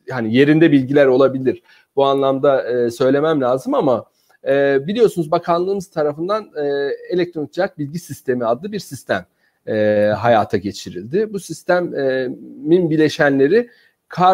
yani 0.08 0.34
yerinde 0.34 0.72
bilgiler 0.72 1.06
olabilir. 1.06 1.62
Bu 1.96 2.04
anlamda 2.04 2.70
e, 2.70 2.90
söylemem 2.90 3.40
lazım 3.40 3.74
ama 3.74 4.04
e, 4.46 4.86
biliyorsunuz 4.86 5.30
bakanlığımız 5.30 5.90
tarafından 5.90 6.50
e, 6.56 6.90
elektronik 7.10 7.52
ticaret 7.52 7.78
bilgi 7.78 7.98
sistemi 7.98 8.44
adlı 8.44 8.72
bir 8.72 8.78
sistem 8.78 9.26
e, 9.66 10.06
hayata 10.18 10.56
geçirildi. 10.56 11.32
Bu 11.32 11.40
sistemin 11.40 12.90
bileşenleri 12.90 13.70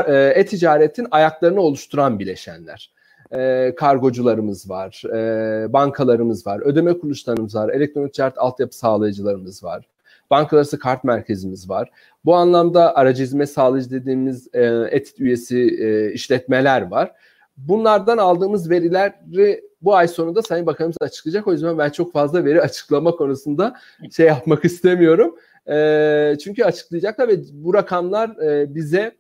e, 0.07 0.33
e-ticaretin 0.35 1.07
ayaklarını 1.11 1.61
oluşturan 1.61 2.19
bileşenler. 2.19 2.96
E, 3.35 3.75
kargocularımız 3.77 4.71
var, 4.71 5.03
e, 5.15 5.73
bankalarımız 5.73 6.47
var, 6.47 6.61
ödeme 6.65 6.99
kuruluşlarımız 6.99 7.55
var, 7.55 7.69
elektronik 7.69 8.15
ticaret 8.15 8.39
altyapı 8.39 8.77
sağlayıcılarımız 8.77 9.65
var. 9.65 9.87
Bankalarısı 10.31 10.79
kart 10.79 11.05
merkezimiz 11.05 11.69
var. 11.69 11.91
Bu 12.25 12.35
anlamda 12.35 12.97
aracı 12.97 13.23
hizmet 13.23 13.51
sağlayıcı 13.51 13.91
dediğimiz 13.91 14.55
e, 14.55 14.89
ETİT 14.91 15.21
üyesi 15.21 15.59
e, 15.59 16.13
işletmeler 16.13 16.91
var. 16.91 17.13
Bunlardan 17.57 18.19
aldığımız 18.19 18.71
verileri 18.71 19.63
bu 19.83 19.95
ay 19.95 20.09
sonunda 20.09 20.43
Sayın 20.43 20.67
Bakanımız 20.67 20.97
açıklayacak. 21.01 21.47
O 21.47 21.53
yüzden 21.53 21.79
ben 21.79 21.91
çok 21.91 22.13
fazla 22.13 22.45
veri 22.45 22.63
açıklama 22.63 23.11
konusunda 23.11 23.77
şey 24.11 24.27
yapmak 24.27 24.65
istemiyorum. 24.65 25.37
E, 25.69 26.37
çünkü 26.45 26.65
açıklayacaklar 26.65 27.29
ve 27.29 27.39
bu 27.53 27.75
rakamlar 27.75 28.29
e, 28.29 28.75
bize 28.75 29.17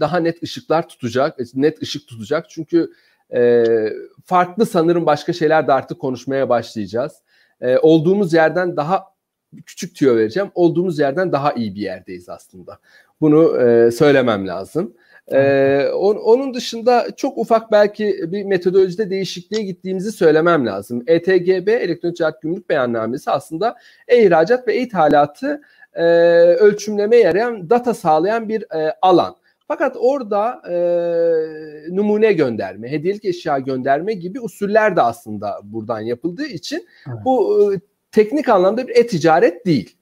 daha 0.00 0.20
net 0.20 0.42
ışıklar 0.42 0.88
tutacak, 0.88 1.38
net 1.54 1.82
ışık 1.82 2.08
tutacak. 2.08 2.50
Çünkü 2.50 2.92
e, 3.34 3.64
farklı 4.24 4.66
sanırım 4.66 5.06
başka 5.06 5.32
şeyler 5.32 5.66
de 5.66 5.72
artık 5.72 6.00
konuşmaya 6.00 6.48
başlayacağız. 6.48 7.12
E, 7.60 7.78
olduğumuz 7.78 8.32
yerden 8.32 8.76
daha 8.76 9.04
küçük 9.66 9.96
tüyo 9.96 10.16
vereceğim. 10.16 10.50
Olduğumuz 10.54 10.98
yerden 10.98 11.32
daha 11.32 11.52
iyi 11.52 11.74
bir 11.74 11.80
yerdeyiz 11.80 12.28
aslında. 12.28 12.78
Bunu 13.20 13.60
e, 13.60 13.90
söylemem 13.90 14.48
lazım. 14.48 14.94
Ee, 15.32 15.88
on, 15.94 16.16
onun 16.16 16.54
dışında 16.54 17.06
çok 17.16 17.38
ufak 17.38 17.72
belki 17.72 18.32
bir 18.32 18.44
metodolojide 18.44 19.10
değişikliğe 19.10 19.62
gittiğimizi 19.62 20.12
söylemem 20.12 20.66
lazım. 20.66 21.02
ETGB 21.06 21.68
elektronik 21.68 22.16
ticaret 22.16 22.42
gümrük 22.42 22.68
beyannamesi 22.70 23.30
aslında 23.30 23.76
e-ihracat 24.08 24.68
ve 24.68 24.74
e-ithalatı 24.74 25.62
e, 25.94 26.04
ölçümleme 26.42 27.16
yarayan 27.16 27.70
data 27.70 27.94
sağlayan 27.94 28.48
bir 28.48 28.62
e, 28.62 28.94
alan. 29.02 29.36
Fakat 29.68 29.96
orada 29.98 30.62
e, 30.70 30.76
numune 31.96 32.32
gönderme, 32.32 32.90
hediyelik 32.90 33.24
eşya 33.24 33.58
gönderme 33.58 34.12
gibi 34.12 34.40
usuller 34.40 34.96
de 34.96 35.02
aslında 35.02 35.60
buradan 35.64 36.00
yapıldığı 36.00 36.46
için 36.46 36.86
evet. 37.08 37.18
bu 37.24 37.74
e, 37.74 37.80
teknik 38.12 38.48
anlamda 38.48 38.88
bir 38.88 38.96
e-ticaret 38.96 39.66
değil. 39.66 39.96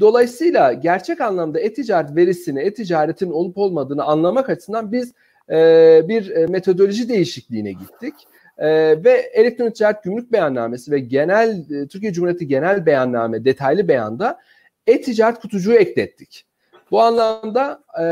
Dolayısıyla 0.00 0.72
gerçek 0.72 1.20
anlamda 1.20 1.60
e-ticaret 1.60 2.16
verisini, 2.16 2.60
e-ticaretin 2.60 3.30
olup 3.30 3.58
olmadığını 3.58 4.04
anlamak 4.04 4.50
açısından 4.50 4.92
biz 4.92 5.12
e, 5.50 6.02
bir 6.08 6.30
e, 6.30 6.46
metodoloji 6.46 7.08
değişikliğine 7.08 7.72
gittik. 7.72 8.14
E, 8.58 8.68
ve 9.04 9.10
elektronik 9.10 9.74
ticaret 9.74 10.02
gümrük 10.02 10.32
beyannamesi 10.32 10.90
ve 10.90 10.98
genel 10.98 11.70
e, 11.70 11.88
Türkiye 11.88 12.12
Cumhuriyeti 12.12 12.48
genel 12.48 12.86
beyanname 12.86 13.44
detaylı 13.44 13.88
beyanda 13.88 14.40
e-ticaret 14.86 15.40
kutucuğu 15.40 15.74
eklettik. 15.74 16.46
Bu 16.94 17.02
anlamda 17.02 17.84
e, 18.00 18.04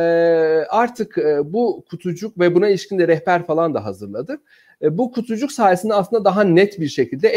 artık 0.69 1.19
e, 1.19 1.53
bu 1.53 1.85
kutucuk 1.91 2.39
ve 2.39 2.55
buna 2.55 2.69
ilişkin 2.69 2.99
de 2.99 3.09
rehber 3.09 3.47
falan 3.47 3.75
da 3.75 3.85
hazırladık. 3.85 4.41
E, 4.83 4.99
bu 4.99 5.12
kutucuk 5.12 5.53
sayesinde 5.53 5.95
aslında 5.95 6.25
daha 6.25 6.45
net 6.45 6.81
bir 6.81 6.89
şekilde 6.89 7.29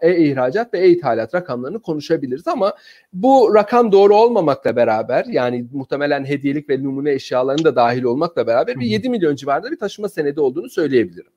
e-ihracat 0.00 0.74
ve 0.74 0.78
e-ithalat 0.78 1.34
rakamlarını 1.34 1.82
konuşabiliriz 1.82 2.48
ama 2.48 2.74
bu 3.12 3.54
rakam 3.54 3.92
doğru 3.92 4.16
olmamakla 4.16 4.76
beraber 4.76 5.24
yani 5.24 5.66
muhtemelen 5.72 6.24
hediyelik 6.24 6.70
ve 6.70 6.82
numune 6.82 7.12
eşyalarının 7.12 7.64
da 7.64 7.76
dahil 7.76 8.02
olmakla 8.02 8.46
beraber 8.46 8.80
bir 8.80 8.86
7 8.86 9.08
milyon 9.08 9.36
civarında 9.36 9.70
bir 9.70 9.78
taşıma 9.78 10.08
senedi 10.08 10.40
olduğunu 10.40 10.68
söyleyebilirim 10.68 11.32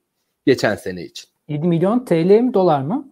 geçen 0.45 0.75
sene 0.75 1.03
için. 1.03 1.29
7 1.47 1.67
milyon 1.67 2.05
TL 2.05 2.39
mi 2.41 2.53
dolar 2.53 2.81
mı? 2.81 3.09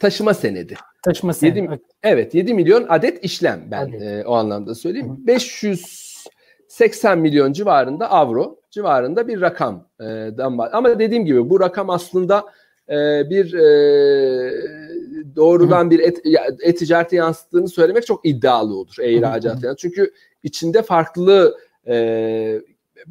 Taşıma 0.00 0.34
senedi. 0.34 0.74
Taşıma 1.02 1.32
senedi. 1.32 1.58
7, 1.58 1.80
evet 2.02 2.34
7 2.34 2.54
milyon 2.54 2.86
adet 2.88 3.24
işlem 3.24 3.60
ben 3.70 3.92
E, 3.92 4.24
o 4.26 4.34
anlamda 4.34 4.74
söyleyeyim. 4.74 5.10
Hı. 5.10 5.26
580 5.26 7.18
milyon 7.18 7.52
civarında 7.52 8.10
avro 8.10 8.60
civarında 8.70 9.28
bir 9.28 9.40
rakam 9.40 9.88
e, 10.00 10.28
ama 10.72 10.98
dediğim 10.98 11.24
gibi 11.24 11.50
bu 11.50 11.60
rakam 11.60 11.90
aslında 11.90 12.44
e, 12.88 13.30
bir 13.30 13.54
e, 13.54 14.52
doğrudan 15.36 15.90
bir 15.90 15.98
et, 16.00 16.18
e-ticarete 16.62 17.16
yansıttığını 17.16 17.68
söylemek 17.68 18.06
çok 18.06 18.26
iddialı 18.26 18.74
olur 18.74 18.94
e-ihracat. 19.00 19.64
Yani. 19.64 19.76
Çünkü 19.76 20.12
içinde 20.42 20.82
farklı 20.82 21.58
e, 21.86 22.60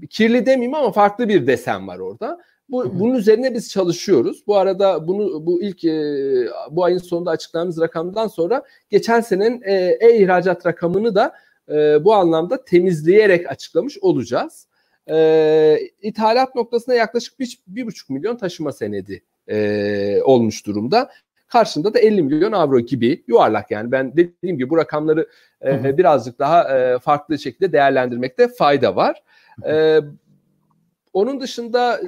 kirli 0.09 0.45
demeyeyim 0.45 0.75
ama 0.75 0.91
farklı 0.91 1.29
bir 1.29 1.47
desen 1.47 1.87
var 1.87 1.99
orada. 1.99 2.39
Bu, 2.69 2.99
bunun 2.99 3.15
üzerine 3.15 3.53
biz 3.53 3.71
çalışıyoruz. 3.71 4.43
Bu 4.47 4.57
arada 4.57 5.07
bunu 5.07 5.45
bu 5.45 5.61
ilk 5.61 5.83
e, 5.83 6.47
bu 6.71 6.83
ayın 6.83 6.97
sonunda 6.97 7.31
açıkladığımız 7.31 7.81
rakamdan 7.81 8.27
sonra 8.27 8.63
geçen 8.89 9.21
senenin 9.21 9.61
e, 9.61 9.97
e-ihracat 10.01 10.65
rakamını 10.65 11.15
da 11.15 11.33
e, 11.69 12.03
bu 12.03 12.13
anlamda 12.13 12.65
temizleyerek 12.65 13.51
açıklamış 13.51 13.97
olacağız. 14.01 14.67
E, 15.09 15.79
ithalat 16.01 16.55
noktasında 16.55 16.95
yaklaşık 16.95 17.39
bir, 17.39 17.59
bir 17.67 17.85
buçuk 17.85 18.09
milyon 18.09 18.37
taşıma 18.37 18.71
senedi 18.71 19.23
e, 19.47 20.21
olmuş 20.23 20.65
durumda. 20.65 21.09
Karşında 21.47 21.93
da 21.93 21.99
50 21.99 22.23
milyon 22.23 22.51
avro 22.51 22.79
gibi 22.79 23.23
yuvarlak 23.27 23.71
yani 23.71 23.91
ben 23.91 24.11
dediğim 24.17 24.57
gibi 24.57 24.69
bu 24.69 24.77
rakamları 24.77 25.27
e, 25.65 25.97
birazcık 25.97 26.39
daha 26.39 26.77
e, 26.77 26.99
farklı 26.99 27.39
şekilde 27.39 27.71
değerlendirmekte 27.71 28.47
fayda 28.47 28.95
var. 28.95 29.23
E, 29.67 29.99
onun 31.13 31.39
dışında 31.39 31.99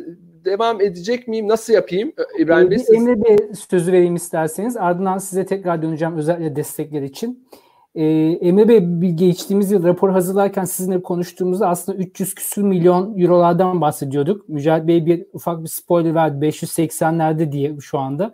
devam 0.46 0.82
edecek 0.82 1.28
miyim? 1.28 1.48
Nasıl 1.48 1.74
yapayım? 1.74 2.14
İbrahim 2.40 2.72
Bey. 2.72 2.80
Siz... 2.80 2.96
Emre 2.96 3.24
Bey 3.24 3.38
sözü 3.70 3.92
vereyim 3.92 4.16
isterseniz. 4.16 4.78
Ardından 4.78 5.18
size 5.18 5.46
tekrar 5.46 5.82
döneceğim 5.82 6.18
özellikle 6.18 6.56
destekler 6.56 7.02
için. 7.02 7.48
Ee, 7.96 8.04
Emre 8.42 8.68
Bey 8.68 9.12
geçtiğimiz 9.12 9.72
yıl 9.72 9.84
rapor 9.84 10.10
hazırlarken 10.10 10.66
sizinle 10.66 11.04
konuştuğumuzda 11.04 11.68
aslında 11.68 11.98
300 11.98 12.36
küsür 12.36 12.62
milyon 12.62 13.20
eurolardan 13.20 13.82
bahsediyorduk. 13.82 14.50
Mücahit 14.50 14.88
Bey 14.88 15.06
bir 15.06 15.26
ufak 15.34 15.64
bir 15.64 15.70
spoiler 15.70 16.16
verdi 16.16 16.46
580'lerde 16.46 17.52
diye 17.52 17.80
şu 17.80 18.00
anda. 18.00 18.34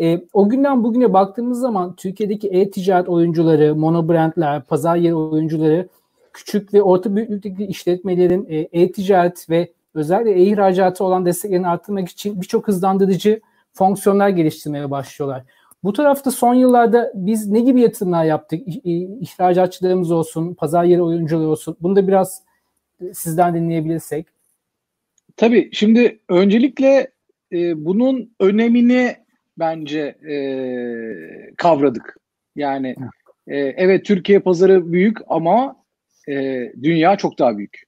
Ee, 0.00 0.24
o 0.32 0.48
günden 0.48 0.84
bugüne 0.84 1.12
baktığımız 1.12 1.60
zaman 1.60 1.96
Türkiye'deki 1.96 2.48
e-ticaret 2.48 3.08
oyuncuları, 3.08 3.76
monobrandler, 3.76 4.62
pazar 4.62 4.96
yeri 4.96 5.14
oyuncuları, 5.14 5.88
küçük 6.32 6.74
ve 6.74 6.82
orta 6.82 7.16
büyüklükteki 7.16 7.66
işletmelerin 7.66 8.46
e, 8.48 8.82
e-ticaret 8.82 9.50
ve 9.50 9.72
özellikle 9.96 10.32
e-ihracatı 10.32 11.04
olan 11.04 11.26
desteklerini 11.26 11.68
arttırmak 11.68 12.08
için 12.08 12.40
birçok 12.40 12.68
hızlandırıcı 12.68 13.40
fonksiyonlar 13.72 14.28
geliştirmeye 14.28 14.90
başlıyorlar. 14.90 15.42
Bu 15.84 15.92
tarafta 15.92 16.30
son 16.30 16.54
yıllarda 16.54 17.12
biz 17.14 17.46
ne 17.46 17.60
gibi 17.60 17.80
yatırımlar 17.80 18.24
yaptık? 18.24 18.62
İhracatçılarımız 18.84 20.10
olsun, 20.10 20.54
pazar 20.54 20.84
yeri 20.84 21.02
oyuncuları 21.02 21.48
olsun. 21.48 21.76
Bunu 21.80 21.96
da 21.96 22.08
biraz 22.08 22.42
e, 23.00 23.14
sizden 23.14 23.54
dinleyebilirsek. 23.54 24.26
Tabii 25.36 25.70
şimdi 25.72 26.18
öncelikle 26.28 27.10
e, 27.52 27.84
bunun 27.84 28.34
önemini 28.40 29.16
bence 29.58 30.00
e, 30.28 30.36
kavradık. 31.56 32.16
Yani 32.56 32.96
e, 33.46 33.56
evet 33.56 34.04
Türkiye 34.04 34.40
pazarı 34.40 34.92
büyük 34.92 35.18
ama 35.28 35.76
e, 36.28 36.32
dünya 36.82 37.16
çok 37.16 37.38
daha 37.38 37.58
büyük. 37.58 37.82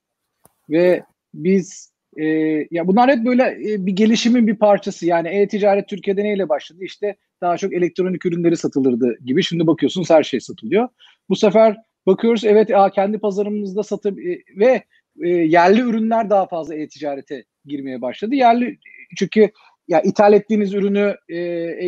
Ve 0.70 1.02
biz 1.34 1.92
e, 2.18 2.24
ya 2.70 2.86
bunlar 2.86 3.10
hep 3.10 3.26
böyle 3.26 3.42
e, 3.42 3.86
bir 3.86 3.92
gelişimin 3.92 4.46
bir 4.46 4.56
parçası. 4.56 5.06
Yani 5.06 5.28
e-ticaret 5.28 5.88
Türkiye'de 5.88 6.24
neyle 6.24 6.48
başladı? 6.48 6.78
İşte 6.84 7.16
daha 7.40 7.56
çok 7.56 7.72
elektronik 7.72 8.26
ürünleri 8.26 8.56
satılırdı 8.56 9.18
gibi. 9.24 9.42
Şimdi 9.42 9.66
bakıyorsunuz 9.66 10.10
her 10.10 10.22
şey 10.22 10.40
satılıyor. 10.40 10.88
Bu 11.28 11.36
sefer 11.36 11.76
bakıyoruz 12.06 12.44
evet 12.44 12.70
aa, 12.74 12.90
kendi 12.90 13.18
pazarımızda 13.18 13.82
satıp 13.82 14.18
e, 14.18 14.42
ve 14.56 14.82
e, 15.22 15.28
yerli 15.28 15.80
ürünler 15.80 16.30
daha 16.30 16.46
fazla 16.46 16.74
e-ticarete 16.74 17.44
girmeye 17.64 18.02
başladı. 18.02 18.34
Yerli 18.34 18.78
çünkü 19.16 19.50
ya 19.88 20.00
ithal 20.00 20.32
ettiğiniz 20.32 20.74
ürünü 20.74 21.16
e, 21.28 21.38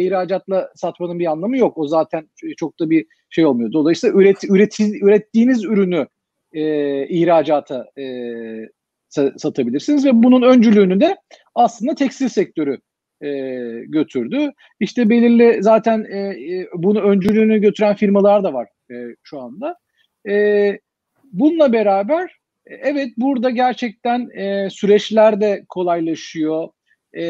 ihracatla 0.03 0.73
satmanın 0.75 1.19
bir 1.19 1.27
anlamı 1.27 1.59
yok. 1.59 1.79
O 1.79 1.89
zaten 1.89 2.29
çok 2.57 2.81
da 2.81 2.91
bir 2.91 3.07
şey 3.31 3.47
olmuyor. 3.47 3.73
Dolayısıyla 3.73 4.21
üret, 4.21 4.45
üret, 4.45 4.81
ürettiğiniz 4.81 5.65
ürünü 5.65 6.07
e, 6.53 6.63
ihracata 7.09 7.87
e, 7.99 8.05
satabilirsiniz 9.37 10.07
ve 10.07 10.11
bunun 10.13 10.43
öncülüğünü 10.43 11.01
de 11.01 11.17
aslında 11.55 11.95
tekstil 11.95 12.29
sektörü 12.29 12.79
e, 13.23 13.31
götürdü. 13.87 14.53
İşte 14.81 15.11
belirli 15.11 15.63
zaten 15.63 16.07
e, 16.11 16.19
e, 16.19 16.69
bunu 16.75 17.01
öncülüğünü 17.01 17.59
götüren 17.59 17.95
firmalar 17.95 18.45
da 18.45 18.53
var 18.53 18.69
e, 18.91 18.95
şu 19.23 19.41
anda. 19.41 19.77
E, 20.29 20.79
bununla 21.33 21.73
beraber 21.73 22.37
e, 22.67 22.75
evet 22.75 23.09
burada 23.17 23.51
gerçekten 23.51 24.31
e, 24.39 24.71
süreçler 24.71 25.41
de 25.41 25.65
kolaylaşıyor. 25.69 26.69
E, 27.13 27.25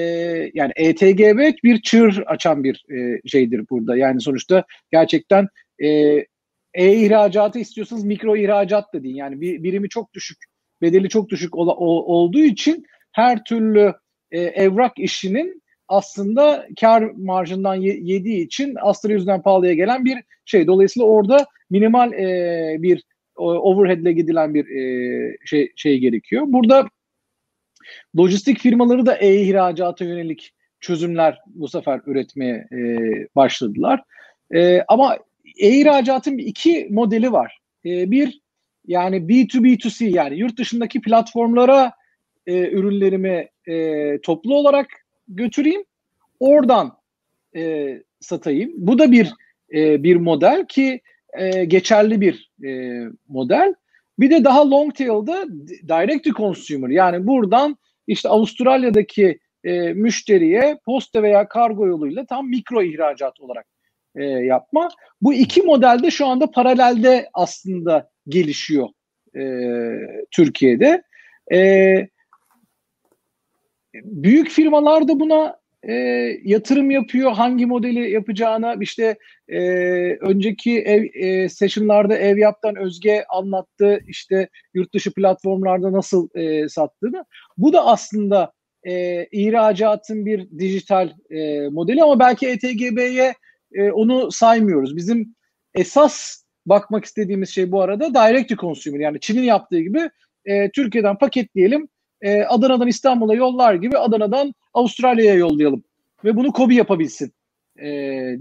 yani 0.55 0.73
ETGB 0.77 1.53
bir 1.65 1.83
çığır 1.83 2.23
açan 2.27 2.65
bir 2.65 2.85
e, 2.95 3.29
şeydir 3.29 3.65
burada. 3.71 3.97
Yani 3.97 4.21
sonuçta 4.21 4.65
gerçekten 4.93 5.47
e, 5.83 5.89
e-ihracatı 6.75 7.59
istiyorsanız 7.59 8.05
mikro 8.05 8.37
ihracat 8.37 8.95
da 8.95 9.03
değil. 9.03 9.17
Yani 9.17 9.41
bir, 9.41 9.63
birimi 9.63 9.89
çok 9.89 10.15
düşük 10.15 10.39
bedeli 10.83 11.09
çok 11.09 11.29
düşük 11.29 11.57
ol, 11.57 11.69
ol, 11.69 12.05
olduğu 12.07 12.41
için 12.41 12.85
her 13.13 13.45
türlü 13.45 13.95
e, 14.31 14.41
evrak 14.41 14.99
işinin 14.99 15.63
aslında 15.89 16.67
kar 16.81 17.03
marjından 17.03 17.75
ye, 17.75 17.99
yediği 18.03 18.47
için 18.47 18.75
astarı 18.81 19.13
yüzünden 19.13 19.43
pahalıya 19.43 19.75
gelen 19.75 20.05
bir 20.05 20.19
şey. 20.45 20.67
Dolayısıyla 20.67 21.07
orada 21.07 21.47
minimal 21.71 22.13
e, 22.13 22.77
bir 22.83 23.03
overhead 23.37 24.11
gidilen 24.11 24.55
bir 24.55 24.67
e, 24.67 25.37
şey, 25.45 25.73
şey 25.77 25.99
gerekiyor. 25.99 26.45
Burada 26.47 26.87
lojistik 28.19 28.59
firmaları 28.59 29.07
da 29.07 29.17
e-ihracata 29.17 30.05
yönelik 30.05 30.55
çözümler 30.81 31.39
bu 31.47 31.69
sefer 31.69 32.01
üretmeye 32.07 32.69
e, 32.73 32.99
başladılar. 33.37 34.03
E, 34.55 34.83
ama 34.89 35.19
e-ihracatın 35.59 36.39
iki 36.39 36.89
modeli 36.91 37.33
var. 37.33 37.59
E, 37.87 38.11
bir 38.11 38.41
yani 38.91 39.17
B2B2C 39.17 40.05
yani 40.05 40.39
yurt 40.39 40.59
dışındaki 40.59 41.01
platformlara 41.01 41.93
e, 42.47 42.71
ürünlerimi 42.71 43.49
e, 43.67 44.19
toplu 44.21 44.55
olarak 44.55 44.87
götüreyim. 45.29 45.85
oradan 46.41 46.99
e, 47.57 47.97
satayım. 48.21 48.73
Bu 48.77 48.99
da 48.99 49.13
bir 49.13 49.33
e, 49.75 50.03
bir 50.03 50.17
model 50.17 50.67
ki 50.69 51.01
e, 51.39 51.65
geçerli 51.65 52.21
bir 52.21 52.51
e, 52.65 53.01
model. 53.29 53.75
Bir 54.19 54.31
de 54.31 54.45
daha 54.45 54.71
long 54.71 54.95
tail'da 54.95 55.47
direct 55.89 56.25
to 56.25 56.31
consumer 56.31 56.89
yani 56.89 57.27
buradan 57.27 57.77
işte 58.07 58.29
Avustralya'daki 58.29 59.39
e, 59.65 59.93
müşteriye 59.93 60.79
posta 60.85 61.23
veya 61.23 61.49
kargo 61.49 61.87
yoluyla 61.87 62.27
tam 62.27 62.49
mikro 62.49 62.83
ihracat 62.83 63.41
olarak 63.41 63.67
e, 64.17 64.25
yapma. 64.25 64.89
Bu 65.23 65.35
iki 65.35 65.63
modelde 65.63 66.11
şu 66.11 66.27
anda 66.27 66.51
paralelde 66.51 67.31
aslında 67.35 68.11
gelişiyor 68.31 68.89
e, 69.37 69.43
Türkiye'de. 70.31 71.03
E, 71.53 72.09
büyük 73.95 74.51
firmalar 74.51 75.09
da 75.09 75.21
buna 75.21 75.61
e, 75.89 75.93
yatırım 76.45 76.91
yapıyor. 76.91 77.33
Hangi 77.33 77.67
modeli 77.67 78.11
yapacağına 78.11 78.75
işte 78.81 79.19
e, 79.49 79.61
önceki 80.17 80.81
ev 80.81 81.05
e, 81.15 81.49
session'larda 81.49 82.17
ev 82.17 82.39
yaptan 82.39 82.77
Özge 82.77 83.25
anlattı. 83.29 84.01
işte 84.07 84.49
yurt 84.75 84.95
dışı 84.95 85.15
platformlarda 85.15 85.93
nasıl 85.93 86.29
e, 86.35 86.69
sattığını. 86.69 87.25
Bu 87.59 87.73
da 87.73 87.87
aslında 87.87 88.53
e, 88.85 89.27
ihracatın 89.27 90.27
bir 90.27 90.59
dijital 90.59 91.11
e, 91.31 91.69
modeli 91.69 92.03
ama 92.03 92.19
belki 92.19 92.49
ETGB'ye 92.49 93.35
e, 93.73 93.91
onu 93.91 94.33
saymıyoruz. 94.33 94.97
Bizim 94.97 95.35
esas 95.75 96.45
bakmak 96.67 97.05
istediğimiz 97.05 97.50
şey 97.50 97.73
bu 97.73 97.83
arada 97.83 98.14
direct 98.14 98.49
to 98.49 98.57
consumer 98.57 99.00
yani 99.00 99.21
Çin'in 99.21 99.43
yaptığı 99.43 99.81
gibi 99.81 100.11
e, 100.45 100.71
Türkiye'den 100.71 101.19
paketleyelim 101.19 101.88
e, 102.23 102.43
Adana'dan 102.43 102.88
İstanbul'a 102.88 103.35
yollar 103.35 103.75
gibi 103.75 103.99
Adana'dan 103.99 104.55
Avustralya'ya 104.75 105.35
yollayalım 105.35 105.85
ve 106.25 106.37
bunu 106.37 106.52
KOBİ 106.52 106.75
yapabilsin 106.75 107.33
e, 107.83 107.88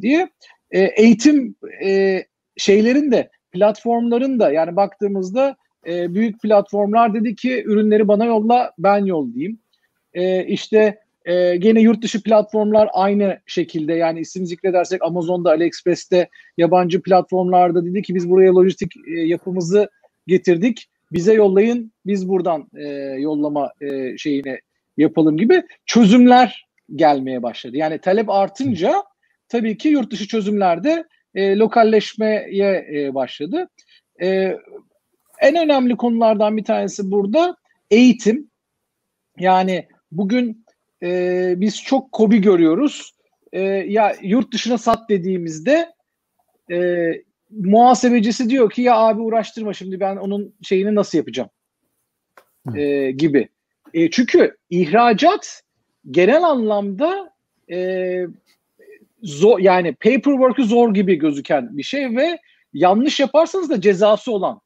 diye. 0.01 0.29
E, 0.71 0.79
eğitim 0.79 1.55
e, 1.83 2.23
şeylerin 2.57 3.11
de 3.11 3.29
platformların 3.51 4.39
da 4.39 4.51
yani 4.51 4.75
baktığımızda 4.75 5.55
e, 5.87 6.13
büyük 6.13 6.41
platformlar 6.41 7.13
dedi 7.13 7.35
ki 7.35 7.63
ürünleri 7.65 8.07
bana 8.07 8.25
yolla 8.25 8.73
ben 8.77 9.05
yollayayım. 9.05 9.59
E, 10.13 10.45
işte 10.45 10.99
e, 11.29 11.57
gene 11.57 11.81
yurt 11.81 12.01
dışı 12.01 12.23
platformlar 12.23 12.89
aynı 12.93 13.39
şekilde 13.45 13.93
yani 13.93 14.19
isim 14.19 14.45
zikredersek 14.45 15.03
Amazon'da, 15.03 15.49
AliExpress'te, 15.49 16.29
yabancı 16.57 17.01
platformlarda 17.01 17.85
dedi 17.85 18.01
ki 18.01 18.15
biz 18.15 18.29
buraya 18.29 18.55
lojistik 18.55 18.97
e, 18.97 19.11
yapımızı 19.11 19.89
getirdik. 20.27 20.89
Bize 21.11 21.33
yollayın, 21.33 21.91
biz 22.05 22.29
buradan 22.29 22.67
e, 22.77 22.87
yollama 23.19 23.71
e, 23.81 24.17
şeyini 24.17 24.59
yapalım 24.97 25.37
gibi 25.37 25.63
çözümler 25.85 26.65
gelmeye 26.95 27.43
başladı. 27.43 27.77
Yani 27.77 27.99
talep 27.99 28.29
artınca 28.29 29.03
tabii 29.49 29.77
ki 29.77 29.89
yurt 29.89 30.11
dışı 30.11 30.27
çözümlerde 30.27 31.03
e, 31.35 31.55
lokalleşmeye 31.55 32.87
e, 32.93 33.13
başladı. 33.13 33.69
E, 34.21 34.57
en 35.41 35.55
önemli 35.55 35.97
konulardan 35.97 36.57
bir 36.57 36.63
tanesi 36.63 37.11
burada 37.11 37.55
eğitim. 37.91 38.49
Yani 39.39 39.87
bugün 40.11 40.65
e, 41.03 41.53
biz 41.57 41.83
çok 41.83 42.11
kobi 42.11 42.41
görüyoruz. 42.41 43.13
E, 43.53 43.61
ya 43.61 44.15
yurt 44.21 44.53
dışına 44.53 44.77
sat 44.77 45.09
dediğimizde 45.09 45.93
e, 46.71 47.09
muhasebecisi 47.49 48.49
diyor 48.49 48.69
ki 48.69 48.81
ya 48.81 48.95
abi 48.95 49.21
uğraştırma 49.21 49.73
şimdi 49.73 49.99
ben 49.99 50.15
onun 50.15 50.55
şeyini 50.61 50.95
nasıl 50.95 51.17
yapacağım 51.17 51.49
e, 52.75 53.11
gibi. 53.11 53.49
E, 53.93 54.09
çünkü 54.09 54.57
ihracat 54.69 55.61
genel 56.11 56.43
anlamda 56.43 57.33
e, 57.71 58.19
zor 59.23 59.59
yani 59.59 59.95
paperwork'ü 59.95 60.63
zor 60.63 60.93
gibi 60.93 61.15
gözüken 61.15 61.77
bir 61.77 61.83
şey 61.83 62.17
ve 62.17 62.39
yanlış 62.73 63.19
yaparsanız 63.19 63.69
da 63.69 63.81
cezası 63.81 64.31
olan 64.31 64.61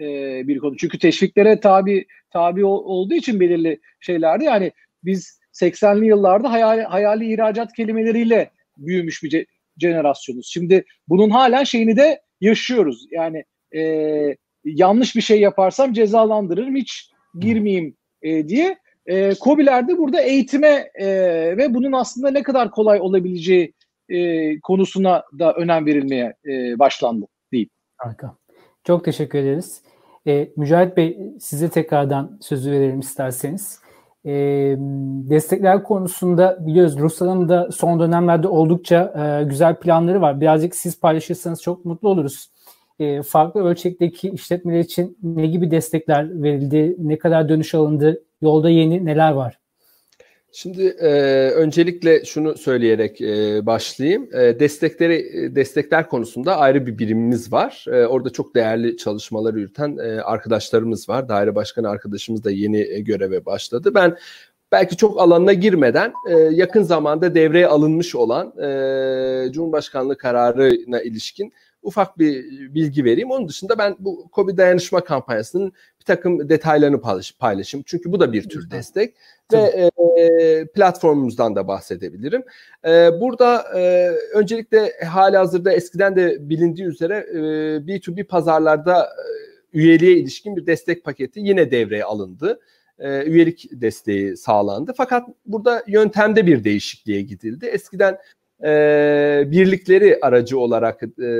e, 0.00 0.06
bir 0.48 0.58
konu. 0.58 0.76
Çünkü 0.76 0.98
teşviklere 0.98 1.60
tabi 1.60 2.06
tabi 2.30 2.64
olduğu 2.64 3.14
için 3.14 3.40
belirli 3.40 3.80
şeylerde 4.00 4.44
yani 4.44 4.72
biz 5.04 5.41
80'li 5.52 6.06
yıllarda 6.06 6.52
hayali, 6.52 6.82
hayali 6.82 7.32
ihracat 7.32 7.72
kelimeleriyle 7.72 8.50
büyümüş 8.76 9.22
bir 9.22 9.28
ce, 9.28 9.46
jenerasyonuz. 9.78 10.50
Şimdi 10.52 10.84
bunun 11.08 11.30
hala 11.30 11.64
şeyini 11.64 11.96
de 11.96 12.20
yaşıyoruz. 12.40 13.06
Yani 13.10 13.44
e, 13.76 14.36
yanlış 14.64 15.16
bir 15.16 15.20
şey 15.20 15.40
yaparsam 15.40 15.92
cezalandırırım 15.92 16.76
hiç 16.76 17.10
girmeyeyim 17.38 17.96
e, 18.22 18.48
diye. 18.48 18.78
E, 19.06 19.34
COBİ'ler 19.34 19.88
de 19.88 19.98
burada 19.98 20.20
eğitime 20.20 20.90
e, 20.94 21.06
ve 21.56 21.74
bunun 21.74 21.92
aslında 21.92 22.30
ne 22.30 22.42
kadar 22.42 22.70
kolay 22.70 23.00
olabileceği 23.00 23.72
e, 24.08 24.60
konusuna 24.60 25.22
da 25.38 25.52
önem 25.52 25.86
verilmeye 25.86 26.34
e, 26.46 26.78
başlandı 26.78 27.26
diyeyim. 27.52 27.70
Harika. 27.96 28.36
Çok 28.84 29.04
teşekkür 29.04 29.38
ederiz. 29.38 29.82
E, 30.26 30.48
Mücahit 30.56 30.96
Bey 30.96 31.18
size 31.40 31.70
tekrardan 31.70 32.38
sözü 32.40 32.70
verelim 32.70 33.00
isterseniz. 33.00 33.81
E, 34.26 34.32
destekler 35.30 35.82
konusunda 35.82 36.66
biliyoruz 36.66 36.98
Rusya'nın 36.98 37.48
da 37.48 37.70
son 37.72 38.00
dönemlerde 38.00 38.48
oldukça 38.48 39.14
e, 39.16 39.44
güzel 39.44 39.76
planları 39.76 40.20
var. 40.20 40.40
Birazcık 40.40 40.74
siz 40.74 41.00
paylaşırsanız 41.00 41.62
çok 41.62 41.84
mutlu 41.84 42.08
oluruz. 42.08 42.50
E, 42.98 43.22
farklı 43.22 43.64
ölçekteki 43.64 44.30
işletmeler 44.30 44.80
için 44.80 45.18
ne 45.22 45.46
gibi 45.46 45.70
destekler 45.70 46.42
verildi, 46.42 46.96
ne 46.98 47.18
kadar 47.18 47.48
dönüş 47.48 47.74
alındı, 47.74 48.22
yolda 48.42 48.70
yeni 48.70 49.04
neler 49.04 49.32
var? 49.32 49.61
Şimdi 50.54 50.82
e, 50.82 51.10
öncelikle 51.50 52.24
şunu 52.24 52.56
söyleyerek 52.56 53.20
e, 53.20 53.66
başlayayım. 53.66 54.28
E, 54.32 54.60
destekleri 54.60 55.24
destekler 55.56 56.08
konusunda 56.08 56.56
ayrı 56.56 56.86
bir 56.86 56.98
birimimiz 56.98 57.52
var. 57.52 57.84
E, 57.88 58.06
orada 58.06 58.30
çok 58.30 58.54
değerli 58.54 58.96
çalışmalar 58.96 59.54
yürüten 59.54 59.96
e, 59.96 60.20
arkadaşlarımız 60.20 61.08
var. 61.08 61.28
Daire 61.28 61.54
başkanı 61.54 61.88
arkadaşımız 61.88 62.44
da 62.44 62.50
yeni 62.50 62.80
e, 62.80 63.00
göreve 63.00 63.46
başladı. 63.46 63.94
Ben 63.94 64.16
belki 64.72 64.96
çok 64.96 65.20
alanına 65.20 65.52
girmeden 65.52 66.12
e, 66.30 66.36
yakın 66.36 66.82
zamanda 66.82 67.34
devreye 67.34 67.66
alınmış 67.66 68.14
olan 68.14 68.58
e, 68.58 69.52
Cumhurbaşkanlığı 69.52 70.16
kararına 70.16 71.02
ilişkin 71.02 71.52
ufak 71.82 72.18
bir 72.18 72.44
bilgi 72.74 73.04
vereyim. 73.04 73.30
Onun 73.30 73.48
dışında 73.48 73.78
ben 73.78 73.96
bu 73.98 74.28
COVID 74.32 74.58
dayanışma 74.58 75.04
kampanyasının 75.04 75.72
bir 76.00 76.04
takım 76.04 76.48
detaylarını 76.48 77.00
paylaş, 77.00 77.36
paylaşayım. 77.38 77.84
Çünkü 77.86 78.12
bu 78.12 78.20
da 78.20 78.32
bir 78.32 78.48
tür 78.48 78.70
destek 78.70 79.14
ve 79.52 79.90
e, 80.18 80.66
platformumuzdan 80.66 81.56
da 81.56 81.68
bahsedebilirim. 81.68 82.42
E, 82.84 83.20
burada 83.20 83.78
e, 83.78 84.10
öncelikle 84.34 84.92
hali 85.06 85.36
hazırda 85.36 85.72
eskiden 85.72 86.16
de 86.16 86.48
bilindiği 86.48 86.86
üzere 86.86 87.26
e, 87.32 87.38
B2B 87.86 88.24
pazarlarda 88.24 89.02
e, 89.02 89.78
üyeliğe 89.78 90.16
ilişkin 90.16 90.56
bir 90.56 90.66
destek 90.66 91.04
paketi 91.04 91.40
yine 91.40 91.70
devreye 91.70 92.04
alındı. 92.04 92.60
E, 92.98 93.24
üyelik 93.24 93.68
desteği 93.72 94.36
sağlandı. 94.36 94.92
Fakat 94.96 95.28
burada 95.46 95.82
yöntemde 95.86 96.46
bir 96.46 96.64
değişikliğe 96.64 97.22
gidildi. 97.22 97.66
Eskiden 97.66 98.18
e, 98.64 99.44
birlikleri 99.46 100.18
aracı 100.22 100.58
olarak 100.58 101.02
e, 101.02 101.30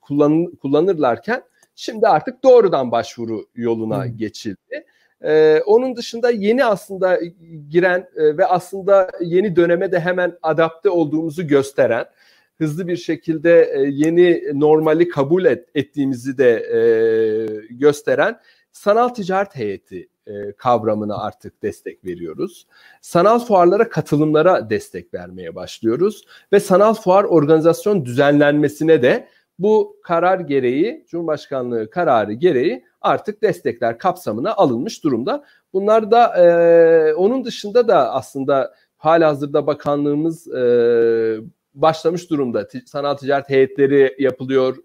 kullan, 0.00 0.46
kullanırlarken 0.46 1.42
şimdi 1.74 2.08
artık 2.08 2.42
doğrudan 2.42 2.90
başvuru 2.90 3.46
yoluna 3.54 4.04
hmm. 4.04 4.16
geçildi. 4.16 4.84
Ee, 5.24 5.62
onun 5.66 5.96
dışında 5.96 6.30
yeni 6.30 6.64
aslında 6.64 7.18
giren 7.68 8.08
e, 8.16 8.36
ve 8.38 8.46
aslında 8.46 9.10
yeni 9.20 9.56
döneme 9.56 9.92
de 9.92 10.00
hemen 10.00 10.38
adapte 10.42 10.90
olduğumuzu 10.90 11.46
gösteren, 11.46 12.04
hızlı 12.58 12.88
bir 12.88 12.96
şekilde 12.96 13.72
e, 13.74 13.80
yeni 13.80 14.42
normali 14.60 15.08
kabul 15.08 15.44
et, 15.44 15.68
ettiğimizi 15.74 16.38
de 16.38 16.50
e, 16.50 16.80
gösteren 17.70 18.40
sanal 18.72 19.08
ticaret 19.08 19.56
heyeti 19.56 20.08
e, 20.26 20.52
kavramına 20.52 21.16
artık 21.16 21.62
destek 21.62 22.04
veriyoruz. 22.04 22.66
Sanal 23.00 23.38
fuarlara 23.38 23.88
katılımlara 23.88 24.70
destek 24.70 25.14
vermeye 25.14 25.54
başlıyoruz 25.54 26.24
ve 26.52 26.60
sanal 26.60 26.94
fuar 26.94 27.24
organizasyon 27.24 28.04
düzenlenmesine 28.04 29.02
de 29.02 29.28
bu 29.58 29.96
karar 30.02 30.40
gereği 30.40 31.04
Cumhurbaşkanlığı 31.08 31.90
kararı 31.90 32.32
gereği 32.32 32.84
artık 33.00 33.42
destekler 33.42 33.98
kapsamına 33.98 34.54
alınmış 34.54 35.04
durumda. 35.04 35.44
Bunlar 35.72 36.10
da 36.10 36.36
e, 36.36 37.14
onun 37.14 37.44
dışında 37.44 37.88
da 37.88 38.12
aslında 38.12 38.74
halihazırda 38.96 39.66
bakanlığımız 39.66 40.48
e, 40.54 40.60
başlamış 41.74 42.30
durumda. 42.30 42.68
Sanal 42.86 43.14
ticaret 43.14 43.48
heyetleri 43.48 44.16
yapılıyor. 44.18 44.76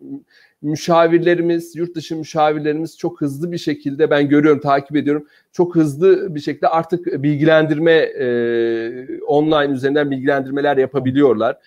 Müşavirlerimiz, 0.61 1.75
yurt 1.75 1.95
dışı 1.95 2.15
müşavirlerimiz 2.15 2.97
çok 2.97 3.21
hızlı 3.21 3.51
bir 3.51 3.57
şekilde 3.57 4.09
ben 4.09 4.29
görüyorum, 4.29 4.59
takip 4.59 4.95
ediyorum. 4.95 5.27
Çok 5.51 5.75
hızlı 5.75 6.35
bir 6.35 6.39
şekilde 6.39 6.67
artık 6.67 7.23
bilgilendirme 7.23 7.91
e, 7.91 9.19
online 9.19 9.73
üzerinden 9.73 10.11
bilgilendirmeler 10.11 10.77
yapabiliyorlar. 10.77 11.57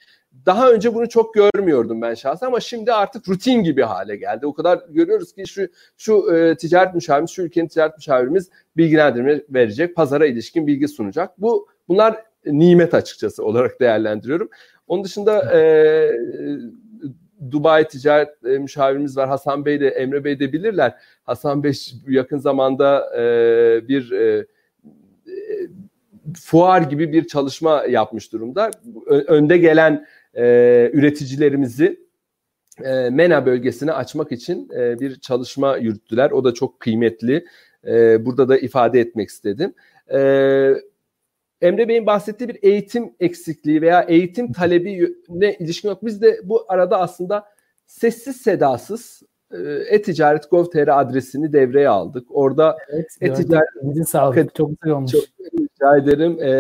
Daha 0.47 0.71
önce 0.73 0.95
bunu 0.95 1.09
çok 1.09 1.35
görmüyordum 1.35 2.03
ben 2.03 2.15
şahsen 2.15 2.47
ama 2.47 2.61
şimdi 2.61 2.93
artık 2.93 3.29
rutin 3.29 3.63
gibi 3.63 3.83
hale 3.83 4.17
geldi. 4.17 4.47
O 4.47 4.55
kadar 4.55 4.81
görüyoruz 4.89 5.33
ki 5.33 5.47
şu 5.47 5.69
şu 5.97 6.35
e, 6.35 6.57
ticaret 6.57 6.95
müşavirimiz, 6.95 7.31
şu 7.31 7.43
ülkenin 7.43 7.69
ticaret 7.69 7.97
müşavirimiz 7.97 8.51
bilgilendirme 8.77 9.43
verecek, 9.51 9.97
pazara 9.97 10.27
ilişkin 10.27 10.67
bilgi 10.67 10.89
sunacak. 10.89 11.41
Bu 11.41 11.69
bunlar 11.89 12.25
nimet 12.47 12.95
açıkçası 12.95 13.45
olarak 13.45 13.81
değerlendiriyorum. 13.81 14.49
Onun 14.89 15.05
dışında 15.05 15.59
e, 15.59 15.61
Dubai 17.51 17.89
ticaret 17.89 18.45
e, 18.45 18.59
müşavirimiz 18.59 19.17
var 19.17 19.29
Hasan 19.29 19.65
Bey 19.65 19.81
de 19.81 19.89
Emre 19.89 20.25
Bey 20.25 20.41
de 20.41 20.53
bilirler. 20.53 20.95
Hasan 21.25 21.63
Bey 21.63 21.73
yakın 22.09 22.39
zamanda 22.39 23.17
e, 23.17 23.89
bir 23.89 24.13
e, 24.13 24.47
fuar 26.41 26.83
gibi 26.83 27.13
bir 27.13 27.27
çalışma 27.27 27.85
yapmış 27.89 28.33
durumda. 28.33 28.71
Önde 29.07 29.59
gelen 29.59 30.07
e, 30.37 30.91
üreticilerimizi 30.93 32.07
e, 32.85 33.11
MENA 33.11 33.47
bölgesine 33.47 33.93
açmak 33.93 34.33
için 34.33 34.69
e, 34.77 35.01
bir 35.01 35.21
çalışma 35.21 35.77
yürüttüler. 35.77 36.31
O 36.31 36.45
da 36.45 36.55
çok 36.55 36.81
kıymetli. 36.81 37.45
E, 37.87 38.27
burada 38.27 38.49
da 38.49 38.59
ifade 38.59 39.01
etmek 39.01 39.29
istedim. 39.29 39.75
E, 40.13 40.19
Emre 41.61 41.89
Bey'in 41.89 42.07
bahsettiği 42.07 42.49
bir 42.49 42.59
eğitim 42.63 43.15
eksikliği 43.21 43.83
veya 43.83 44.03
eğitim 44.03 44.53
talebi 44.53 45.15
ne 45.29 45.55
ilişkin 45.55 45.89
yok. 45.89 46.05
Biz 46.05 46.23
de 46.23 46.41
bu 46.45 46.65
arada 46.69 47.01
aslında 47.01 47.45
sessiz 47.87 48.37
sedasız 48.37 49.23
e, 49.53 49.59
e-ticaret 49.89 50.51
gov.tr 50.51 51.01
adresini 51.01 51.53
devreye 51.53 51.89
aldık. 51.89 52.27
Orada 52.31 52.77
evet, 52.89 53.07
e-ticaret 53.21 54.09
sağlık 54.09 54.55
çok 54.55 54.71
güzel 54.81 54.97
olmuş. 54.97 55.13
Çok 55.13 55.25
rica 55.61 55.97
ederim. 55.97 56.39
E, 56.41 56.51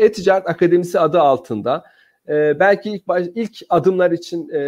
e-ticaret 0.00 0.48
akademisi 0.48 1.00
adı 1.00 1.20
altında 1.20 1.84
e, 2.28 2.60
belki 2.60 2.90
ilk 2.90 3.08
baş, 3.08 3.26
ilk 3.34 3.58
adımlar 3.68 4.10
için 4.10 4.48
e, 4.48 4.60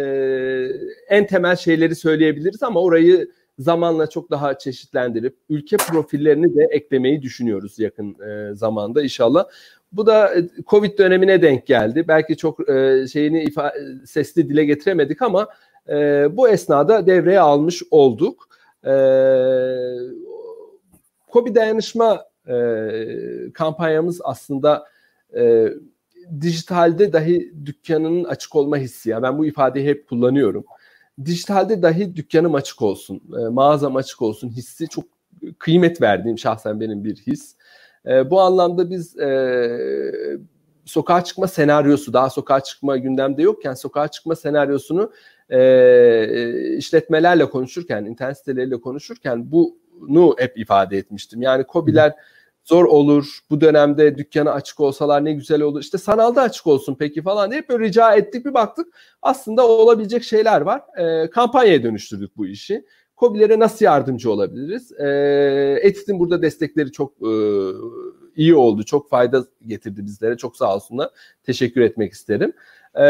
en 1.09 1.27
temel 1.27 1.55
şeyleri 1.55 1.95
söyleyebiliriz 1.95 2.63
ama 2.63 2.81
orayı 2.81 3.31
zamanla 3.59 4.07
çok 4.09 4.31
daha 4.31 4.57
çeşitlendirip 4.57 5.35
ülke 5.49 5.77
profillerini 5.77 6.55
de 6.55 6.67
eklemeyi 6.71 7.21
düşünüyoruz 7.21 7.79
yakın 7.79 8.15
e, 8.21 8.55
zamanda 8.55 9.03
inşallah. 9.03 9.45
Bu 9.91 10.05
da 10.05 10.35
e, 10.35 10.49
Covid 10.67 10.97
dönemine 10.97 11.41
denk 11.41 11.67
geldi. 11.67 12.05
Belki 12.07 12.37
çok 12.37 12.69
e, 12.69 13.07
şeyini 13.07 13.43
ifa 13.43 13.73
sesli 14.05 14.49
dile 14.49 14.65
getiremedik 14.65 15.21
ama 15.21 15.47
e, 15.89 16.27
bu 16.37 16.49
esnada 16.49 17.07
devreye 17.07 17.39
almış 17.39 17.83
olduk. 17.91 18.49
E, 18.85 18.93
Covid 21.33 21.55
dayanışma 21.55 22.25
e, 22.47 22.55
kampanyamız 23.53 24.21
aslında 24.23 24.85
e, 25.35 25.67
dijitalde 26.41 27.13
dahi 27.13 27.53
dükkanının 27.65 28.23
açık 28.23 28.55
olma 28.55 28.77
hissi. 28.77 29.09
Ya 29.09 29.23
ben 29.23 29.37
bu 29.37 29.45
ifadeyi 29.45 29.87
hep 29.87 30.09
kullanıyorum. 30.09 30.65
Dijitalde 31.25 31.81
dahi 31.81 32.15
dükkanım 32.15 32.55
açık 32.55 32.81
olsun, 32.81 33.21
e, 33.39 33.47
mağazam 33.49 33.95
açık 33.95 34.21
olsun 34.21 34.49
hissi 34.49 34.87
çok 34.87 35.05
kıymet 35.59 36.01
verdiğim 36.01 36.37
şahsen 36.37 36.79
benim 36.79 37.03
bir 37.03 37.15
his. 37.15 37.55
E, 38.05 38.29
bu 38.29 38.41
anlamda 38.41 38.89
biz 38.89 39.19
e, 39.19 39.29
sokağa 40.85 41.23
çıkma 41.23 41.47
senaryosu, 41.47 42.13
daha 42.13 42.29
sokağa 42.29 42.59
çıkma 42.59 42.97
gündemde 42.97 43.41
yokken 43.41 43.73
sokağa 43.73 44.07
çıkma 44.07 44.35
senaryosunu 44.35 45.11
e, 45.49 46.77
işletmelerle 46.77 47.49
konuşurken, 47.49 48.05
internet 48.05 48.37
siteleriyle 48.37 48.81
konuşurken 48.81 49.51
bunu 49.51 50.35
hep 50.37 50.57
ifade 50.57 50.97
etmiştim. 50.97 51.41
Yani 51.41 51.65
COBİ'ler 51.69 52.13
zor 52.67 52.85
olur. 52.85 53.39
Bu 53.49 53.61
dönemde 53.61 54.17
dükkanı 54.17 54.51
açık 54.51 54.79
olsalar 54.79 55.25
ne 55.25 55.33
güzel 55.33 55.61
olur. 55.61 55.81
İşte 55.81 55.97
sanalda 55.97 56.41
açık 56.41 56.67
olsun 56.67 56.95
peki 56.99 57.21
falan 57.21 57.51
diye 57.51 57.69
böyle 57.69 57.85
rica 57.85 58.15
ettik 58.15 58.45
bir 58.45 58.53
baktık. 58.53 58.87
Aslında 59.21 59.67
olabilecek 59.67 60.23
şeyler 60.23 60.61
var. 60.61 60.81
E, 60.97 61.29
kampanyaya 61.29 61.83
dönüştürdük 61.83 62.37
bu 62.37 62.47
işi. 62.47 62.85
COBİ'lere 63.17 63.59
nasıl 63.59 63.85
yardımcı 63.85 64.31
olabiliriz? 64.31 64.91
E, 64.91 65.07
Etit'in 65.81 66.19
burada 66.19 66.41
destekleri 66.41 66.91
çok 66.91 67.13
e, 67.21 67.31
iyi 68.35 68.55
oldu. 68.55 68.83
Çok 68.83 69.09
fayda 69.09 69.45
getirdi 69.67 70.05
bizlere. 70.05 70.37
Çok 70.37 70.57
sağ 70.57 70.75
olsunlar. 70.75 71.09
Teşekkür 71.43 71.81
etmek 71.81 72.13
isterim. 72.13 72.53
E, 72.95 73.03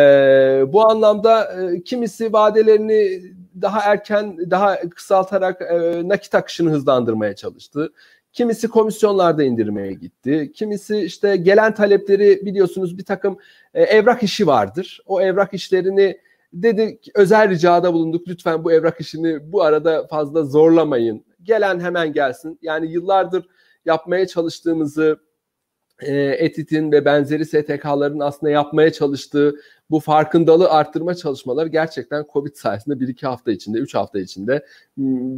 bu 0.68 0.90
anlamda 0.90 1.62
e, 1.62 1.84
kimisi 1.84 2.34
vadelerini 2.34 3.22
daha 3.62 3.80
erken, 3.80 4.38
daha 4.52 4.80
kısaltarak 4.90 5.62
e, 5.62 6.02
nakit 6.08 6.36
akışını 6.36 6.72
hızlandırmaya 6.72 7.36
çalıştı. 7.36 7.94
Kimisi 8.38 8.68
komisyonlarda 8.68 9.44
indirmeye 9.44 9.94
gitti. 9.94 10.52
Kimisi 10.56 11.00
işte 11.00 11.36
gelen 11.36 11.74
talepleri 11.74 12.46
biliyorsunuz 12.46 12.98
bir 12.98 13.06
takım 13.06 13.38
e, 13.74 13.84
evrak 13.84 14.24
işi 14.24 14.48
vardır. 14.48 15.02
O 15.06 15.22
evrak 15.22 15.54
işlerini 15.54 16.18
dedik 16.54 17.08
özel 17.16 17.50
ricada 17.50 17.94
bulunduk. 17.94 18.28
Lütfen 18.28 18.64
bu 18.64 18.72
evrak 18.72 19.02
işini 19.02 19.52
bu 19.52 19.64
arada 19.64 20.08
fazla 20.08 20.44
zorlamayın. 20.44 21.26
Gelen 21.44 21.80
hemen 21.80 22.14
gelsin. 22.14 22.60
Yani 22.62 22.92
yıllardır 22.92 23.46
yapmaya 23.86 24.28
çalıştığımızı 24.28 25.20
e, 26.02 26.16
ETİT'in 26.16 26.92
ve 26.92 27.06
benzeri 27.06 27.46
STK'ların 27.46 28.20
aslında 28.20 28.52
yapmaya 28.52 28.92
çalıştığı 28.94 29.56
bu 29.90 30.00
farkındalığı 30.00 30.70
arttırma 30.70 31.16
çalışmaları 31.16 31.68
gerçekten 31.68 32.26
Covid 32.34 32.56
sayesinde 32.56 32.96
1-2 32.96 33.28
hafta 33.28 33.52
içinde, 33.52 33.78
3 33.78 33.96
hafta 33.96 34.20
içinde 34.20 34.66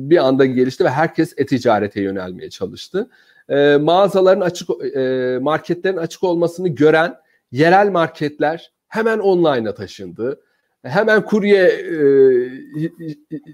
bir 0.10 0.28
anda 0.28 0.46
gelişti 0.46 0.84
ve 0.84 0.90
herkes 0.90 1.34
e-ticarete 1.38 2.02
yönelmeye 2.02 2.50
çalıştı. 2.50 3.10
E, 3.50 3.78
mağazaların 3.78 4.42
açık, 4.42 4.70
e, 4.96 5.38
marketlerin 5.42 5.98
açık 5.98 6.24
olmasını 6.24 6.68
gören 6.68 7.16
yerel 7.52 7.90
marketler 7.92 8.72
hemen 8.88 9.20
online'a 9.20 9.74
taşındı. 9.74 10.42
Hemen 10.84 11.26
kurye 11.26 11.64
e, 11.66 11.96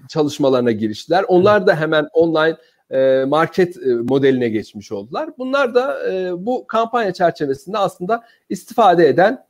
çalışmalarına 0.08 0.72
giriştiler. 0.72 1.24
Onlar 1.28 1.66
da 1.66 1.80
hemen 1.80 2.08
online 2.12 2.56
e, 2.90 3.24
market 3.24 3.76
e, 3.76 3.94
modeline 3.94 4.48
geçmiş 4.48 4.92
oldular. 4.92 5.30
Bunlar 5.38 5.74
da 5.74 6.12
e, 6.12 6.46
bu 6.46 6.66
kampanya 6.66 7.12
çerçevesinde 7.12 7.78
aslında 7.78 8.24
istifade 8.48 9.08
eden 9.08 9.46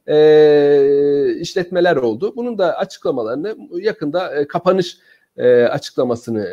işletmeler 1.40 1.96
oldu. 1.96 2.32
Bunun 2.36 2.58
da 2.58 2.76
açıklamalarını 2.76 3.56
yakında 3.80 4.48
kapanış 4.48 4.98
açıklamasını 5.70 6.48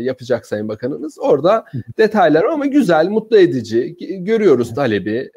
yapacak 0.00 0.46
Sayın 0.46 0.68
Bakanımız. 0.68 1.18
Orada 1.18 1.64
detaylar 1.98 2.44
ama 2.44 2.66
güzel, 2.66 3.08
mutlu 3.08 3.38
edici. 3.38 3.96
Görüyoruz 4.24 4.74
talebi, 4.74 5.30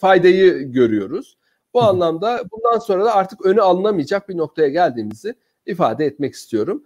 faydayı 0.00 0.72
görüyoruz. 0.72 1.36
Bu 1.74 1.82
anlamda 1.82 2.40
bundan 2.52 2.78
sonra 2.78 3.04
da 3.04 3.14
artık 3.14 3.46
önü 3.46 3.60
alınamayacak 3.60 4.28
bir 4.28 4.36
noktaya 4.36 4.68
geldiğimizi 4.68 5.34
ifade 5.66 6.06
etmek 6.06 6.34
istiyorum. 6.34 6.84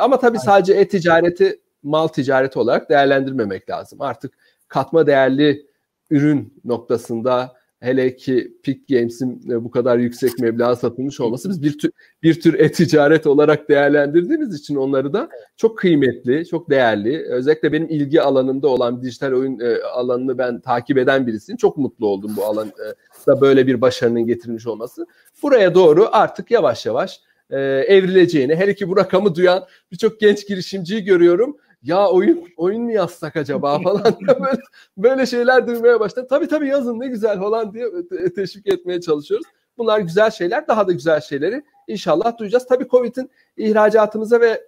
ama 0.00 0.18
tabii 0.18 0.38
sadece 0.38 0.72
e-ticareti 0.72 1.60
mal 1.86 2.08
ticareti 2.08 2.58
olarak 2.58 2.90
değerlendirmemek 2.90 3.70
lazım. 3.70 4.00
Artık 4.00 4.34
katma 4.68 5.06
değerli 5.06 5.66
ürün 6.10 6.60
noktasında 6.64 7.56
hele 7.80 8.16
ki 8.16 8.52
Peak 8.62 8.78
Games'in 8.88 9.50
e, 9.50 9.64
bu 9.64 9.70
kadar 9.70 9.98
yüksek 9.98 10.38
meblağ 10.38 10.76
satılmış 10.76 11.20
olması 11.20 11.50
biz 11.50 11.62
bir 11.62 11.78
tür 11.78 11.90
bir 12.22 12.40
tür 12.40 12.54
e-ticaret 12.58 13.26
olarak 13.26 13.68
değerlendirdiğimiz 13.68 14.54
için 14.54 14.76
onları 14.76 15.12
da 15.12 15.28
çok 15.56 15.78
kıymetli, 15.78 16.46
çok 16.46 16.70
değerli. 16.70 17.26
Özellikle 17.28 17.72
benim 17.72 17.88
ilgi 17.88 18.22
alanımda 18.22 18.68
olan 18.68 19.02
dijital 19.02 19.32
oyun 19.32 19.60
e, 19.60 19.82
alanını 19.82 20.38
ben 20.38 20.60
takip 20.60 20.98
eden 20.98 21.26
birisiyim. 21.26 21.56
Çok 21.56 21.76
mutlu 21.76 22.06
oldum 22.06 22.32
bu 22.36 22.44
alan 22.44 22.68
e, 22.68 22.86
da 23.26 23.40
böyle 23.40 23.66
bir 23.66 23.80
başarının 23.80 24.26
getirilmiş 24.26 24.66
olması. 24.66 25.06
Buraya 25.42 25.74
doğru 25.74 26.08
artık 26.12 26.50
yavaş 26.50 26.86
yavaş 26.86 27.20
e, 27.50 27.58
evrileceğini, 27.88 28.56
hele 28.56 28.74
ki 28.74 28.88
bu 28.88 28.96
rakamı 28.96 29.34
duyan 29.34 29.64
birçok 29.92 30.20
genç 30.20 30.48
girişimciyi 30.48 31.04
görüyorum 31.04 31.56
ya 31.86 32.08
oyun 32.10 32.48
oyun 32.56 32.82
mu 32.82 32.92
yazsak 32.92 33.36
acaba 33.36 33.78
falan 33.82 34.16
böyle, 34.20 34.60
böyle 34.96 35.26
şeyler 35.26 35.66
duymaya 35.66 36.00
başladım. 36.00 36.26
Tabii 36.30 36.48
tabii 36.48 36.68
yazın 36.68 37.00
ne 37.00 37.08
güzel 37.08 37.38
falan 37.38 37.74
diye 37.74 37.86
teşvik 38.34 38.66
etmeye 38.66 39.00
çalışıyoruz. 39.00 39.46
Bunlar 39.78 39.98
güzel 39.98 40.30
şeyler. 40.30 40.68
Daha 40.68 40.88
da 40.88 40.92
güzel 40.92 41.20
şeyleri 41.20 41.62
inşallah 41.88 42.38
duyacağız. 42.38 42.66
Tabii 42.66 42.88
Covid'in 42.88 43.30
ihracatımıza 43.56 44.40
ve 44.40 44.62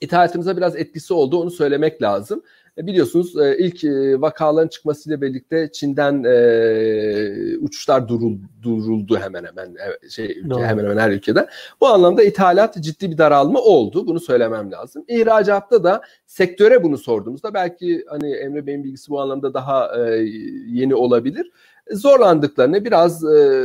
ithalatımıza 0.00 0.56
biraz 0.56 0.76
etkisi 0.76 1.14
oldu. 1.14 1.40
Onu 1.40 1.50
söylemek 1.50 2.02
lazım. 2.02 2.42
E, 2.78 2.86
biliyorsunuz 2.86 3.36
e, 3.36 3.56
ilk 3.58 3.84
e, 3.84 4.20
vakaların 4.20 4.68
çıkmasıyla 4.68 5.20
birlikte 5.20 5.70
Çin'den 5.72 6.24
e, 6.24 7.58
uçuşlar 7.58 8.08
durul, 8.08 8.38
duruldu 8.62 9.18
hemen 9.18 9.44
hemen 9.44 9.76
şey 10.10 10.38
ülke, 10.38 10.54
hemen 10.54 10.84
hemen 10.84 10.96
her 10.96 11.10
ülkede. 11.10 11.46
Bu 11.80 11.86
anlamda 11.86 12.22
ithalat 12.22 12.76
ciddi 12.80 13.10
bir 13.10 13.18
daralma 13.18 13.60
oldu. 13.60 14.06
Bunu 14.06 14.20
söylemem 14.20 14.72
lazım. 14.72 15.04
İhracatta 15.08 15.84
da 15.84 16.02
sektöre 16.26 16.82
bunu 16.82 16.98
sorduğumuzda 16.98 17.54
belki 17.54 18.04
hani 18.08 18.34
Emre 18.34 18.66
Bey'in 18.66 18.84
bilgisi 18.84 19.10
bu 19.10 19.20
anlamda 19.20 19.54
daha 19.54 20.06
e, 20.06 20.28
yeni 20.68 20.94
olabilir. 20.94 21.50
Zorlandıklarını 21.90 22.84
biraz 22.84 23.24
e, 23.24 23.64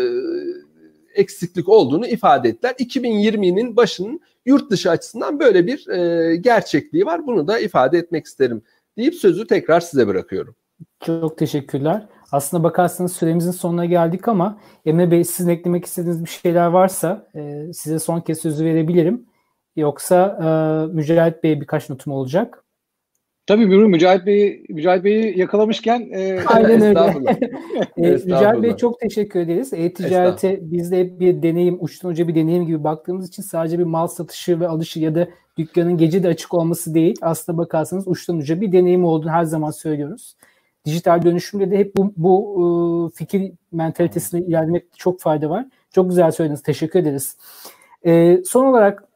eksiklik 1.18 1.70
olduğunu 1.70 2.08
ifade 2.08 2.50
ettiler. 2.50 2.72
2020'nin 2.72 3.76
başının 3.76 4.22
yurt 4.46 4.72
dışı 4.72 4.92
açısından 4.92 5.40
böyle 5.40 5.68
bir 5.68 5.88
e, 5.88 6.36
gerçekliği 6.36 7.06
var. 7.06 7.28
Bunu 7.28 7.48
da 7.48 7.60
ifade 7.60 7.98
etmek 7.98 8.26
isterim 8.26 8.62
deyip 8.98 9.16
sözü 9.16 9.48
tekrar 9.48 9.80
size 9.80 10.08
bırakıyorum. 10.08 10.56
Çok 11.00 11.38
teşekkürler. 11.38 12.08
Aslında 12.32 12.64
bakarsanız 12.64 13.14
süremizin 13.14 13.52
sonuna 13.52 13.86
geldik 13.86 14.28
ama 14.28 14.60
Emre 14.86 15.12
Bey 15.12 15.24
sizin 15.24 15.50
eklemek 15.50 15.86
istediğiniz 15.86 16.26
bir 16.26 16.30
şeyler 16.30 16.68
varsa 16.68 17.28
e, 17.36 17.74
size 17.74 18.00
son 18.00 18.22
kez 18.22 18.40
sözü 18.40 18.66
verebilirim. 18.66 19.26
Yoksa 19.76 20.40
e, 20.42 20.48
Mücahit 20.94 21.44
Bey 21.44 21.62
birkaç 21.62 21.90
notum 21.90 22.14
olacak. 22.14 22.64
Tabii 23.48 23.70
buyurun 23.70 23.90
Mücahit 23.90 24.26
Bey'i 24.26 24.66
Mücahit 24.70 25.04
Bey'i 25.04 25.40
yakalamışken 25.40 26.10
e... 26.14 26.40
Aynen 26.46 26.82
öyle. 26.82 27.40
e, 27.98 28.12
Mücahit 28.12 28.64
Bey 28.64 28.76
çok 28.78 29.00
teşekkür 29.00 29.40
ederiz. 29.40 29.74
E-ticarete 29.74 30.60
bizde 30.62 31.00
hep 31.00 31.20
bir 31.20 31.42
deneyim, 31.44 31.78
uçtan 31.80 32.12
uca 32.12 32.28
bir 32.28 32.36
deneyim 32.36 32.66
gibi 32.66 32.84
baktığımız 32.84 33.28
için 33.28 33.44
sadece 33.44 33.80
bir 33.80 33.84
mal 33.84 34.08
satışı 34.08 34.60
ve 34.60 34.68
alışı 34.68 35.00
ya 35.00 35.16
da 35.16 35.28
dükkanın 35.58 35.98
gece 35.98 36.24
de 36.24 36.28
açık 36.28 36.54
olması 36.54 36.94
değil. 36.94 37.16
Aslında 37.22 37.58
bakarsanız 37.58 38.08
uçtan 38.08 38.38
uca 38.38 38.62
bir 38.62 38.72
deneyim 38.72 39.06
olduğunu 39.06 39.32
her 39.32 39.44
zaman 39.44 39.72
söylüyoruz. 39.72 40.36
Dijital 40.86 41.22
dönüşümde 41.22 41.72
de 41.72 41.78
hep 41.78 41.98
bu, 41.98 42.14
bu 42.18 42.64
ıı, 42.64 43.10
fikir 43.10 43.52
mentalitesine 43.72 44.42
ilerlemekte 44.42 44.98
çok 44.98 45.20
fayda 45.20 45.50
var. 45.50 45.66
Çok 45.92 46.10
güzel 46.10 46.32
söylediniz. 46.32 46.62
Teşekkür 46.62 47.00
ederiz. 47.00 47.38
E, 48.06 48.38
son 48.46 48.66
olarak 48.66 49.07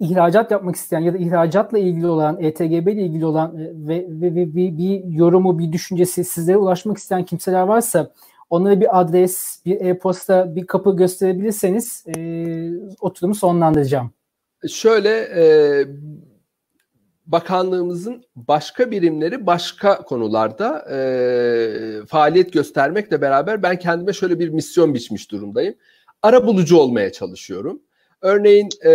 ihracat 0.00 0.50
yapmak 0.50 0.76
isteyen 0.76 1.00
ya 1.00 1.14
da 1.14 1.18
ihracatla 1.18 1.78
ilgili 1.78 2.06
olan, 2.06 2.40
ETGB 2.40 2.88
ile 2.88 3.02
ilgili 3.02 3.26
olan 3.26 3.58
e, 3.58 3.70
ve, 3.88 4.06
ve, 4.08 4.34
ve 4.34 4.54
bir, 4.54 4.78
bir 4.78 5.04
yorumu, 5.04 5.58
bir 5.58 5.72
düşüncesi 5.72 6.24
sizlere 6.24 6.56
ulaşmak 6.56 6.98
isteyen 6.98 7.24
kimseler 7.24 7.62
varsa 7.62 8.12
onlara 8.50 8.80
bir 8.80 9.00
adres, 9.00 9.60
bir 9.66 9.80
e-posta, 9.80 10.56
bir 10.56 10.66
kapı 10.66 10.96
gösterebilirseniz 10.96 12.04
e, 12.16 12.22
oturumu 13.00 13.34
sonlandıracağım. 13.34 14.10
Şöyle 14.68 15.10
e, 15.10 15.44
bakanlığımızın 17.26 18.24
başka 18.36 18.90
birimleri 18.90 19.46
başka 19.46 20.02
konularda 20.02 20.86
e, 20.90 22.06
faaliyet 22.06 22.52
göstermekle 22.52 23.20
beraber 23.20 23.62
ben 23.62 23.78
kendime 23.78 24.12
şöyle 24.12 24.38
bir 24.38 24.48
misyon 24.48 24.94
biçmiş 24.94 25.30
durumdayım. 25.30 25.74
Ara 26.22 26.46
bulucu 26.46 26.76
olmaya 26.76 27.12
çalışıyorum. 27.12 27.82
Örneğin 28.22 28.68
e, 28.84 28.90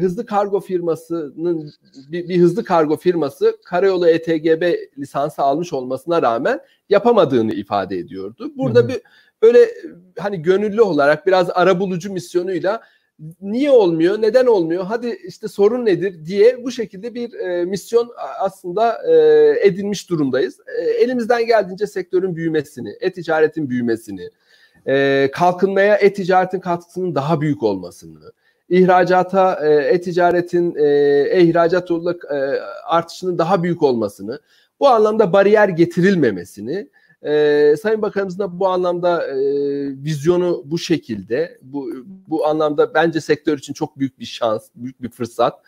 hızlı 0.00 0.26
kargo 0.26 0.60
firmasının 0.60 1.72
bir, 2.08 2.28
bir 2.28 2.38
hızlı 2.38 2.64
kargo 2.64 2.96
firması 2.96 3.56
karayolu 3.64 4.08
ETGB 4.08 4.74
lisansı 4.98 5.42
almış 5.42 5.72
olmasına 5.72 6.22
rağmen 6.22 6.60
yapamadığını 6.88 7.52
ifade 7.52 7.98
ediyordu. 7.98 8.52
Burada 8.56 8.78
hı 8.78 8.84
hı. 8.84 8.88
bir 8.88 9.00
böyle 9.42 9.70
hani 10.18 10.42
gönüllü 10.42 10.82
olarak 10.82 11.26
biraz 11.26 11.50
arabulucu 11.50 12.12
misyonuyla 12.12 12.80
niye 13.40 13.70
olmuyor, 13.70 14.22
neden 14.22 14.46
olmuyor, 14.46 14.84
hadi 14.84 15.18
işte 15.26 15.48
sorun 15.48 15.86
nedir 15.86 16.26
diye 16.26 16.64
bu 16.64 16.70
şekilde 16.70 17.14
bir 17.14 17.32
e, 17.32 17.64
misyon 17.64 18.10
aslında 18.40 18.98
e, 19.12 19.14
edinmiş 19.66 20.10
durumdayız. 20.10 20.60
E, 20.78 20.82
elimizden 20.82 21.46
geldiğince 21.46 21.86
sektörün 21.86 22.36
büyümesini, 22.36 22.96
e-ticaretin 23.00 23.70
büyümesini, 23.70 24.30
e, 24.86 25.28
kalkınmaya 25.32 25.96
e-ticaretin 25.96 26.60
katkısının 26.60 27.14
daha 27.14 27.40
büyük 27.40 27.62
olmasını, 27.62 28.32
ihracata 28.68 29.66
e, 29.66 29.74
e-ticaretin 29.74 30.74
e, 30.74 30.86
e-ihracat 31.30 31.90
yoluyla 31.90 32.12
e, 32.12 32.60
artışının 32.84 33.38
daha 33.38 33.62
büyük 33.62 33.82
olmasını, 33.82 34.40
bu 34.80 34.88
anlamda 34.88 35.32
bariyer 35.32 35.68
getirilmemesini, 35.68 36.88
e, 37.22 37.74
Sayın 37.82 38.02
Bakanımızın 38.02 38.38
da 38.38 38.60
bu 38.60 38.68
anlamda 38.68 39.26
e, 39.26 39.36
vizyonu 40.04 40.62
bu 40.64 40.78
şekilde, 40.78 41.58
bu 41.62 41.90
bu 42.06 42.46
anlamda 42.46 42.94
bence 42.94 43.20
sektör 43.20 43.58
için 43.58 43.72
çok 43.72 43.98
büyük 43.98 44.20
bir 44.20 44.24
şans, 44.24 44.68
büyük 44.74 45.02
bir 45.02 45.10
fırsat. 45.10 45.60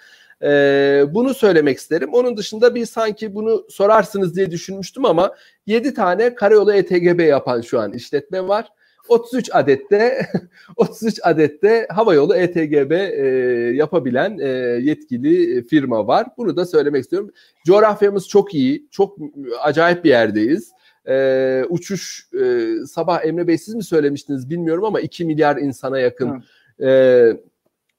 E, 0.42 1.04
bunu 1.08 1.34
söylemek 1.34 1.78
isterim. 1.78 2.14
Onun 2.14 2.36
dışında 2.36 2.74
bir 2.74 2.86
sanki 2.86 3.34
bunu 3.34 3.66
sorarsınız 3.70 4.36
diye 4.36 4.50
düşünmüştüm 4.50 5.04
ama 5.04 5.34
7 5.66 5.94
tane 5.94 6.34
karayolu 6.34 6.72
ETGB 6.72 7.20
yapan 7.20 7.60
şu 7.60 7.80
an 7.80 7.92
işletme 7.92 8.48
var. 8.48 8.68
33 9.08 9.50
adette 9.52 10.26
33 10.76 11.20
adette 11.22 11.86
havayolu 11.90 12.34
ETGB 12.34 12.92
e, 12.92 13.26
yapabilen 13.74 14.38
e, 14.38 14.48
yetkili 14.82 15.62
firma 15.66 16.06
var. 16.06 16.26
Bunu 16.36 16.56
da 16.56 16.66
söylemek 16.66 17.02
istiyorum. 17.02 17.30
Coğrafyamız 17.66 18.28
çok 18.28 18.54
iyi. 18.54 18.86
Çok 18.90 19.18
acayip 19.60 20.04
bir 20.04 20.10
yerdeyiz. 20.10 20.72
E, 21.08 21.64
uçuş 21.68 22.28
e, 22.42 22.74
sabah 22.86 23.24
Emre 23.24 23.48
Bey 23.48 23.58
siz 23.58 23.74
mi 23.74 23.84
söylemiştiniz 23.84 24.50
bilmiyorum 24.50 24.84
ama 24.84 25.00
2 25.00 25.24
milyar 25.24 25.56
insana 25.56 25.98
yakın 25.98 26.44
e, 26.82 27.32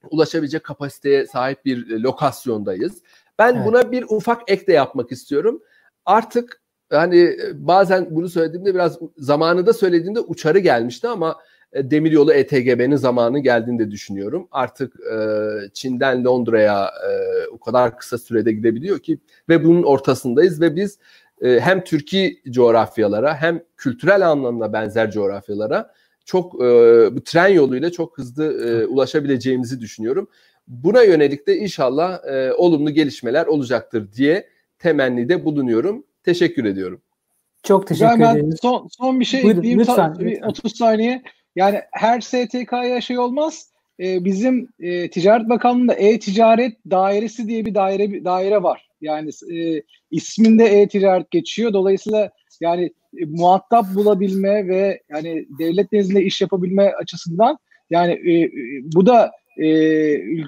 ulaşabilecek 0.09 0.63
kapasiteye 0.63 1.27
sahip 1.27 1.65
bir 1.65 1.99
lokasyondayız. 1.99 3.01
Ben 3.39 3.55
evet. 3.55 3.65
buna 3.65 3.91
bir 3.91 4.05
ufak 4.09 4.41
ek 4.47 4.67
de 4.67 4.73
yapmak 4.73 5.11
istiyorum. 5.11 5.61
Artık 6.05 6.62
hani 6.97 7.19
e, 7.19 7.37
bazen 7.53 8.07
bunu 8.11 8.29
söylediğimde 8.29 8.73
biraz 8.73 8.99
zamanı 9.17 9.65
da 9.65 9.73
söylediğimde 9.73 10.19
uçarı 10.19 10.59
gelmişti 10.59 11.07
ama 11.07 11.35
e, 11.73 11.91
demiryolu 11.91 12.33
ETGB'nin 12.33 12.95
zamanı 12.95 13.39
geldiğini 13.39 13.79
de 13.79 13.91
düşünüyorum. 13.91 14.47
Artık 14.51 14.93
e, 14.99 15.17
Çin'den 15.73 16.23
Londra'ya 16.25 16.85
e, 16.85 17.47
o 17.47 17.59
kadar 17.59 17.97
kısa 17.97 18.17
sürede 18.17 18.51
gidebiliyor 18.51 18.99
ki 18.99 19.19
ve 19.49 19.65
bunun 19.65 19.83
ortasındayız 19.83 20.61
ve 20.61 20.75
biz 20.75 20.99
e, 21.41 21.59
hem 21.59 21.83
Türkiye 21.83 22.35
coğrafyalara 22.49 23.35
hem 23.35 23.63
kültürel 23.77 24.29
anlamda 24.29 24.73
benzer 24.73 25.11
coğrafyalara 25.11 25.93
çok 26.25 26.55
e, 26.55 26.67
bu 27.15 27.23
tren 27.23 27.47
yoluyla 27.47 27.91
çok 27.91 28.17
hızlı 28.17 28.69
e, 28.69 28.85
ulaşabileceğimizi 28.85 29.79
düşünüyorum. 29.79 30.27
Buna 30.67 31.03
yönelik 31.03 31.47
de 31.47 31.57
inşallah 31.57 32.25
e, 32.25 32.53
olumlu 32.53 32.91
gelişmeler 32.91 33.45
olacaktır 33.45 34.11
diye 34.13 34.49
temennide 34.79 35.45
bulunuyorum. 35.45 36.05
Teşekkür 36.23 36.65
ediyorum. 36.65 37.01
Çok 37.63 37.87
teşekkür 37.87 38.19
ben 38.19 38.35
ederim. 38.35 38.53
Son, 38.61 38.87
son 38.87 39.19
bir 39.19 39.25
şey 39.25 39.43
Buyurun, 39.43 39.57
ekleyeyim. 39.57 39.79
Lütfen, 39.79 40.15
lütfen. 40.19 40.47
30 40.47 40.75
saniye. 40.77 41.23
Yani 41.55 41.81
her 41.91 42.21
STK'ya 42.21 43.01
şey 43.01 43.19
olmaz. 43.19 43.73
Ee, 43.99 44.25
bizim 44.25 44.69
e, 44.79 45.09
Ticaret 45.09 45.49
Bakanlığı'nda 45.49 45.93
e-ticaret 45.93 46.77
dairesi 46.91 47.47
diye 47.47 47.65
bir 47.65 47.75
daire 47.75 48.25
daire 48.25 48.63
var. 48.63 48.89
Yani 49.01 49.29
e, 49.51 49.83
isminde 50.11 50.65
e-ticaret 50.65 51.31
geçiyor. 51.31 51.73
Dolayısıyla 51.73 52.31
yani 52.61 52.93
e, 53.17 53.25
muhatap 53.25 53.95
bulabilme 53.95 54.67
ve 54.67 55.01
yani 55.09 55.45
devlet 55.59 55.91
nezdinde 55.91 56.23
iş 56.23 56.41
yapabilme 56.41 56.91
açısından 57.01 57.57
yani 57.89 58.11
e, 58.11 58.41
e 58.41 58.51
bu 58.95 59.05
da 59.05 59.31
e, 59.57 59.67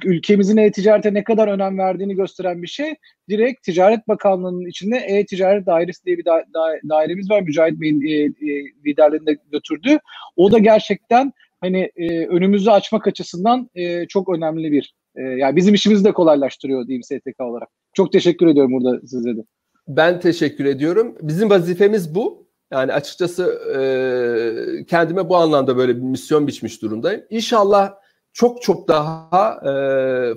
ülkemizin 0.06 0.58
e-ticarete 0.58 1.14
ne 1.14 1.24
kadar 1.24 1.48
önem 1.48 1.78
verdiğini 1.78 2.16
gösteren 2.16 2.62
bir 2.62 2.68
şey. 2.68 2.96
Direkt 3.30 3.64
Ticaret 3.64 4.08
Bakanlığı'nın 4.08 4.66
içinde 4.66 4.98
e-ticaret 4.98 5.66
dairesi 5.66 6.06
diye 6.06 6.18
bir 6.18 6.26
da, 6.26 6.44
da, 6.54 6.90
dairemiz 6.90 7.30
var. 7.30 7.42
Mücahit 7.42 7.82
Bey'in 7.82 8.02
e, 8.02 8.12
e, 8.12 8.64
liderliğinde 8.86 9.38
götürdü. 9.52 10.00
O 10.36 10.52
da 10.52 10.58
gerçekten 10.58 11.34
hani 11.62 11.92
e, 11.96 12.26
önümüzü 12.26 12.70
açmak 12.70 13.08
açısından 13.08 13.70
e, 13.76 14.08
çok 14.08 14.30
önemli 14.30 14.72
bir 14.72 14.96
e, 15.16 15.22
yani 15.22 15.56
bizim 15.56 15.74
işimizi 15.74 16.06
de 16.06 16.12
kolaylaştırıyor 16.12 16.88
diyeyim 16.88 17.04
STK 17.04 17.42
olarak. 17.42 17.70
Çok 17.94 18.12
teşekkür 18.12 18.48
ediyorum 18.48 18.74
burada 18.74 19.08
size 19.08 19.38
de. 19.38 19.42
Ben 19.88 20.20
teşekkür 20.20 20.66
ediyorum. 20.66 21.16
Bizim 21.22 21.50
vazifemiz 21.50 22.16
bu. 22.16 22.46
Yani 22.72 22.94
açıkçası 22.94 23.44
e, 23.76 24.86
kendime 24.86 25.30
bu 25.30 25.38
anlamda 25.38 25.78
böyle 25.78 25.96
bir 25.96 26.02
misyon 26.02 26.48
biçmiş 26.48 26.82
durumdayım. 26.82 27.22
İnşallah 27.30 27.94
çok 28.36 28.62
çok 28.62 28.88
daha 28.88 29.60
e, 29.66 29.72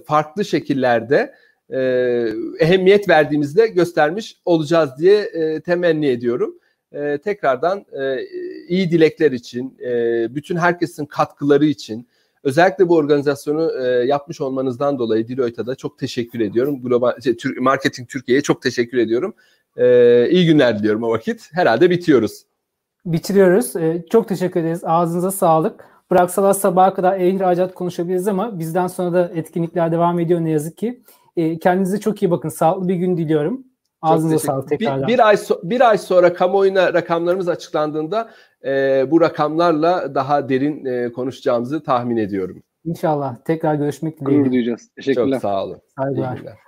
farklı 0.03 0.45
şekillerde 0.45 1.35
e, 1.71 1.81
ehemmiyet 2.59 3.09
verdiğimizde 3.09 3.67
göstermiş 3.67 4.37
olacağız 4.45 4.91
diye 4.99 5.19
e, 5.21 5.61
temenni 5.61 6.07
ediyorum. 6.07 6.59
E, 6.93 7.19
tekrardan 7.19 7.85
e, 8.01 8.19
iyi 8.69 8.91
dilekler 8.91 9.33
için, 9.33 9.79
e, 9.81 10.27
bütün 10.35 10.57
herkesin 10.57 11.07
katkıları 11.07 11.65
için, 11.65 12.09
özellikle 12.45 12.89
bu 12.89 12.97
organizasyonu 12.97 13.73
e, 13.83 13.87
yapmış 13.87 14.41
olmanızdan 14.41 14.99
dolayı 14.99 15.29
Deloitte'a 15.29 15.67
da 15.67 15.75
çok 15.75 15.99
teşekkür 15.99 16.41
ediyorum. 16.41 16.83
Global 16.83 17.21
şey, 17.21 17.37
Marketing 17.61 18.09
Türkiye'ye 18.09 18.43
çok 18.43 18.63
teşekkür 18.63 18.99
ediyorum. 18.99 19.35
E, 19.77 20.29
iyi 20.31 20.47
günler 20.47 20.79
diliyorum 20.79 21.03
o 21.03 21.11
vakit. 21.11 21.49
Herhalde 21.53 21.91
bitiyoruz. 21.91 22.43
Bitiriyoruz. 23.07 23.77
E, 23.77 24.05
çok 24.11 24.29
teşekkür 24.29 24.61
ederiz. 24.61 24.81
Ağzınıza 24.85 25.31
sağlık. 25.31 25.98
Bıraksalar 26.11 26.53
sabaha 26.53 26.95
kadar 26.95 27.21
e-ihracat 27.21 27.75
konuşabiliriz 27.75 28.29
ama 28.29 28.59
bizden 28.59 28.87
sonra 28.87 29.13
da 29.13 29.31
etkinlikler 29.35 29.93
devam 29.93 30.21
ediyor 30.21 30.41
ne 30.41 30.51
yazık 30.51 30.77
ki. 30.77 31.03
E, 31.37 31.59
kendinize 31.59 32.01
çok 32.01 32.23
iyi 32.23 32.31
bakın. 32.31 32.49
Sağlıklı 32.49 32.89
bir 32.89 32.95
gün 32.95 33.17
diliyorum. 33.17 33.65
Ağzınıza 34.03 34.39
sağlık 34.39 34.69
tekrardan. 34.69 35.09
Bir, 35.09 35.13
bir, 35.15 35.29
ay 35.29 35.35
so- 35.35 35.71
bir 35.71 35.89
ay 35.91 35.99
sonra 35.99 36.33
kamuoyuna 36.33 36.95
rakamlarımız 36.95 37.49
açıklandığında 37.49 38.31
e, 38.65 38.71
bu 39.11 39.21
rakamlarla 39.21 40.15
daha 40.15 40.49
derin 40.49 40.85
e, 40.85 41.13
konuşacağımızı 41.13 41.83
tahmin 41.83 42.17
ediyorum. 42.17 42.63
İnşallah. 42.85 43.37
Tekrar 43.45 43.75
görüşmek 43.75 44.21
dileğiyle. 44.21 44.43
Gurur 44.43 44.53
duyacağız. 44.53 44.89
Teşekkürler. 44.97 45.33
Çok 45.33 45.43
sağ 45.43 45.65
olun. 45.65 45.81
Saygılar. 45.97 46.68